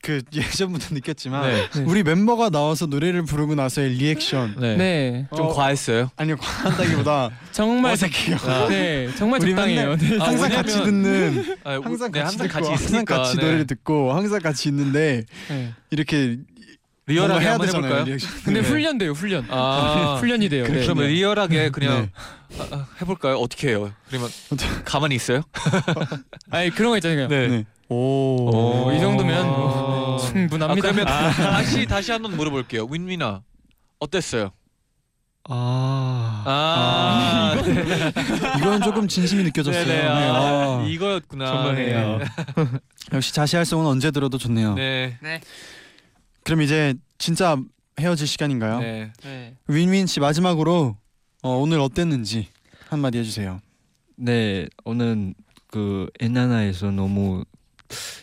네그 0.06 0.22
예전부터 0.34 0.94
느꼈지만 0.94 1.50
네. 1.50 1.70
네. 1.74 1.82
우리 1.86 2.04
멤버가 2.04 2.50
나와서 2.50 2.86
노래를 2.86 3.24
부르고 3.24 3.56
나서의 3.56 3.90
리액션 3.92 4.56
네. 4.60 4.78
네. 4.78 5.28
좀 5.36 5.48
어, 5.48 5.54
과했어요. 5.54 6.12
아니요 6.16 6.38
과한다기보다 6.38 7.32
정말 7.52 7.94
어색해요. 7.94 8.38
아, 8.44 8.68
네 8.70 9.10
정말 9.18 9.40
적당해요. 9.40 9.96
네. 9.98 10.18
아, 10.20 10.26
항상 10.26 10.50
왜냐면- 10.50 10.52
같이 10.52 10.84
듣는 10.84 11.58
아, 11.64 11.76
우- 11.78 11.82
항상 11.84 12.12
네, 12.12 12.22
같이 12.22 12.38
항상 12.38 12.48
듣고 12.48 12.54
같이 12.54 12.70
항상 12.70 12.74
있으니까 12.86 13.18
같이 13.18 13.38
네. 13.38 13.44
노래를 13.44 13.68
듣고 13.68 14.14
항상 14.14 14.40
같이 14.40 14.70
있는데 14.70 15.24
네. 15.50 15.74
이렇게 15.90 16.38
리얼하게 17.08 17.42
해야 17.46 17.52
한번 17.54 17.68
되잖아요. 17.68 17.86
해볼까요? 17.92 18.06
리액션. 18.06 18.32
근데 18.44 18.62
네. 18.62 18.68
훈련 18.68 18.98
돼요 18.98 19.12
훈련. 19.12 19.46
아 19.50 20.18
훈련이 20.22 20.50
돼요. 20.50 20.64
그래, 20.66 20.80
네. 20.80 20.84
그러면 20.84 21.08
리얼하게 21.08 21.70
그냥 21.70 22.10
네. 22.50 22.58
아, 22.60 22.68
아, 22.72 22.88
해볼까요? 23.02 23.36
어떻게 23.36 23.70
해요? 23.70 23.92
그러면 24.10 24.30
가만히 24.86 25.16
있어요? 25.16 25.42
아니 26.50 26.70
그런 26.72 26.92
거 26.92 26.98
있잖아요. 26.98 27.28
네. 27.90 27.96
오, 27.96 28.92
이 28.96 29.00
정도면 29.00 29.48
뭐 29.48 30.16
아, 30.16 30.18
충분합니다. 30.20 30.82
그러면 30.82 31.06
다시 31.06 31.86
다시 31.86 32.12
한 32.12 32.22
번 32.22 32.36
물어볼게요. 32.36 32.86
윈윈아 32.90 33.42
어땠어요? 34.00 34.52
아, 35.48 36.44
아, 36.48 37.56
이건 38.58 38.82
조금 38.82 39.08
진심이 39.08 39.44
느껴졌어요. 39.44 39.86
네네 39.86 40.02
네. 40.02 40.08
아, 40.08 40.80
아, 40.80 40.86
이거였구나. 40.88 41.46
정말이에요. 41.46 42.20
역시 43.14 43.32
자시할송은 43.34 43.86
언제 43.86 44.10
들어도 44.10 44.40
좋네요. 44.40 44.74
네. 44.74 45.18
그럼 46.44 46.62
이제 46.64 46.96
진짜 47.20 47.58
헤어질 48.00 48.26
시간인가요? 48.28 48.80
네. 48.80 49.12
네. 49.24 49.56
윈윈 49.68 50.08
씨 50.08 50.20
마지막으로 50.20 50.98
어, 51.44 51.50
오늘 51.58 51.80
어땠는지 51.80 52.48
한마디 52.90 53.20
해주세요. 53.20 53.62
네 54.18 54.68
오늘 54.84 55.36
그 55.68 56.10
엔나나에서 56.20 56.90
너무 56.90 57.44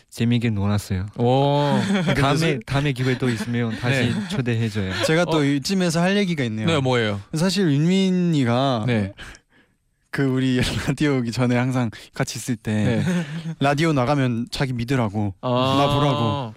재미있게 0.09 0.49
놀았어요. 0.51 1.07
오. 1.17 1.79
다음에 2.19 2.59
다음에 2.65 2.91
기회 2.91 3.17
또 3.17 3.29
있으면 3.29 3.77
다시 3.79 4.13
네. 4.13 4.27
초대해줘요. 4.29 4.93
제가 5.07 5.25
또 5.25 5.37
어. 5.37 5.43
이쯤에서 5.43 6.01
할 6.01 6.17
얘기가 6.17 6.43
있네요. 6.45 6.67
네, 6.67 6.79
뭐예요? 6.79 7.19
사실 7.33 7.67
윈윈이가 7.67 8.83
네. 8.87 9.13
그 10.11 10.23
우리 10.23 10.61
라디오 10.87 11.17
오기 11.17 11.31
전에 11.31 11.55
항상 11.57 11.89
같이 12.13 12.37
있을 12.37 12.55
때 12.55 13.03
네. 13.03 13.25
라디오 13.59 13.93
나가면 13.93 14.47
자기 14.51 14.71
믿으라고 14.73 15.33
아. 15.41 15.49
나 15.79 15.95
보라고. 15.95 16.53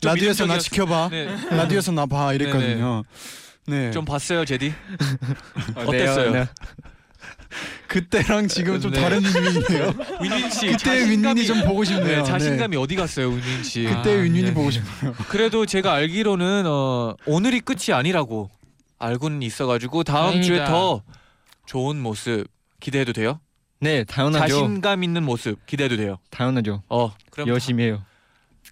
좀 0.00 0.08
라디오에서 0.10 0.44
나 0.46 0.58
지켜봐 0.58 1.08
네. 1.10 1.28
라디오에서 1.50 1.92
나 1.92 2.04
봐 2.04 2.34
이랬거든요. 2.34 3.04
네. 3.66 3.90
좀 3.92 4.04
봤어요, 4.04 4.44
제디? 4.44 4.74
어, 5.76 5.82
어땠어요? 5.86 6.46
네, 7.20 7.28
네. 7.50 7.86
그때랑 7.88 8.48
지금 8.48 8.80
좀 8.80 8.92
네. 8.92 9.00
다른 9.00 9.22
윈윈이네요. 9.22 9.94
윈윈 10.22 10.50
씨 10.50 10.66
그때 10.68 11.10
윈윈이 11.10 11.46
좀 11.46 11.62
보고 11.64 11.84
싶네요. 11.84 12.18
네, 12.18 12.24
자신감이 12.24 12.76
어디 12.76 12.96
갔어요, 12.96 13.28
윈윈 13.28 13.62
씨? 13.64 13.82
네. 13.82 13.94
그때 13.94 14.12
아, 14.12 14.22
윈윈이 14.22 14.44
네. 14.48 14.54
보고 14.54 14.70
싶어요. 14.70 15.14
그래도 15.28 15.66
제가 15.66 15.92
알기로는 15.94 16.64
어, 16.66 17.14
오늘이 17.26 17.60
끝이 17.60 17.94
아니라고 17.94 18.50
알고는 18.98 19.42
있어가지고 19.42 20.04
다음 20.04 20.42
주에 20.42 20.58
다행이다. 20.58 20.70
더 20.70 21.02
좋은 21.66 22.00
모습 22.00 22.46
기대해도 22.80 23.12
돼요? 23.12 23.40
네 23.80 24.04
당연하죠. 24.04 24.46
자신감 24.46 25.02
있는 25.04 25.24
모습 25.24 25.64
기대해도 25.66 25.96
돼요. 25.96 26.18
당연하죠. 26.30 26.82
어, 26.88 27.12
그럼 27.30 27.48
열심히 27.48 27.84
해요. 27.84 28.04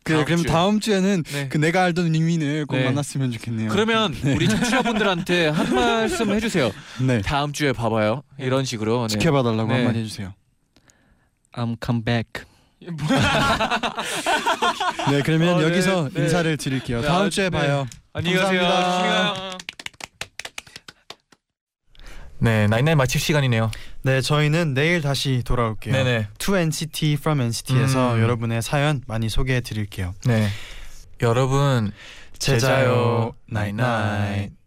그래 0.08 0.24
그럼 0.24 0.42
주에. 0.42 0.50
다음 0.50 0.80
주에는 0.80 1.22
네. 1.22 1.48
그 1.48 1.58
내가 1.58 1.84
알던 1.84 2.12
윈윈을 2.12 2.66
꼭 2.66 2.76
네. 2.76 2.84
만났으면 2.84 3.30
좋겠네요. 3.32 3.68
그러면 3.68 4.14
우리 4.24 4.48
청취자분들한테 4.48 5.48
한 5.48 5.74
말씀 5.74 6.30
해주세요. 6.32 6.70
네. 7.06 7.20
다음 7.20 7.52
주에 7.52 7.72
봐봐요. 7.72 8.22
이런 8.38 8.64
식으로. 8.64 9.02
네. 9.02 9.08
지켜봐달라고 9.08 9.68
네. 9.70 9.78
한마디 9.78 10.00
해주세요. 10.00 10.32
I'm 11.54 11.76
come 11.84 12.02
back. 12.04 12.44
네 15.10 15.22
그러면 15.24 15.54
어, 15.54 15.58
네, 15.58 15.64
여기서 15.64 16.10
네. 16.14 16.22
인사를 16.22 16.56
드릴게요. 16.56 17.00
네, 17.00 17.06
다음 17.08 17.26
아, 17.26 17.30
주에 17.30 17.50
네. 17.50 17.58
봐요. 17.58 17.86
안녕히 18.12 18.36
가세요. 18.38 18.62
네, 22.40 22.68
나인나인 22.68 22.96
마칠 22.96 23.20
시간이네요. 23.20 23.70
네, 24.08 24.22
저희는 24.22 24.72
내일 24.72 25.02
다시 25.02 25.42
돌아올게요. 25.44 25.92
네네. 25.92 26.28
To 26.38 26.56
NCT 26.56 27.18
from 27.20 27.42
NCT에서 27.42 28.14
음. 28.14 28.22
여러분의 28.22 28.62
사연 28.62 29.02
많이 29.06 29.28
소개해 29.28 29.60
드릴게요. 29.60 30.14
네. 30.24 30.48
여러분 31.20 31.92
제자요 32.38 33.34
나인나인. 33.46 34.57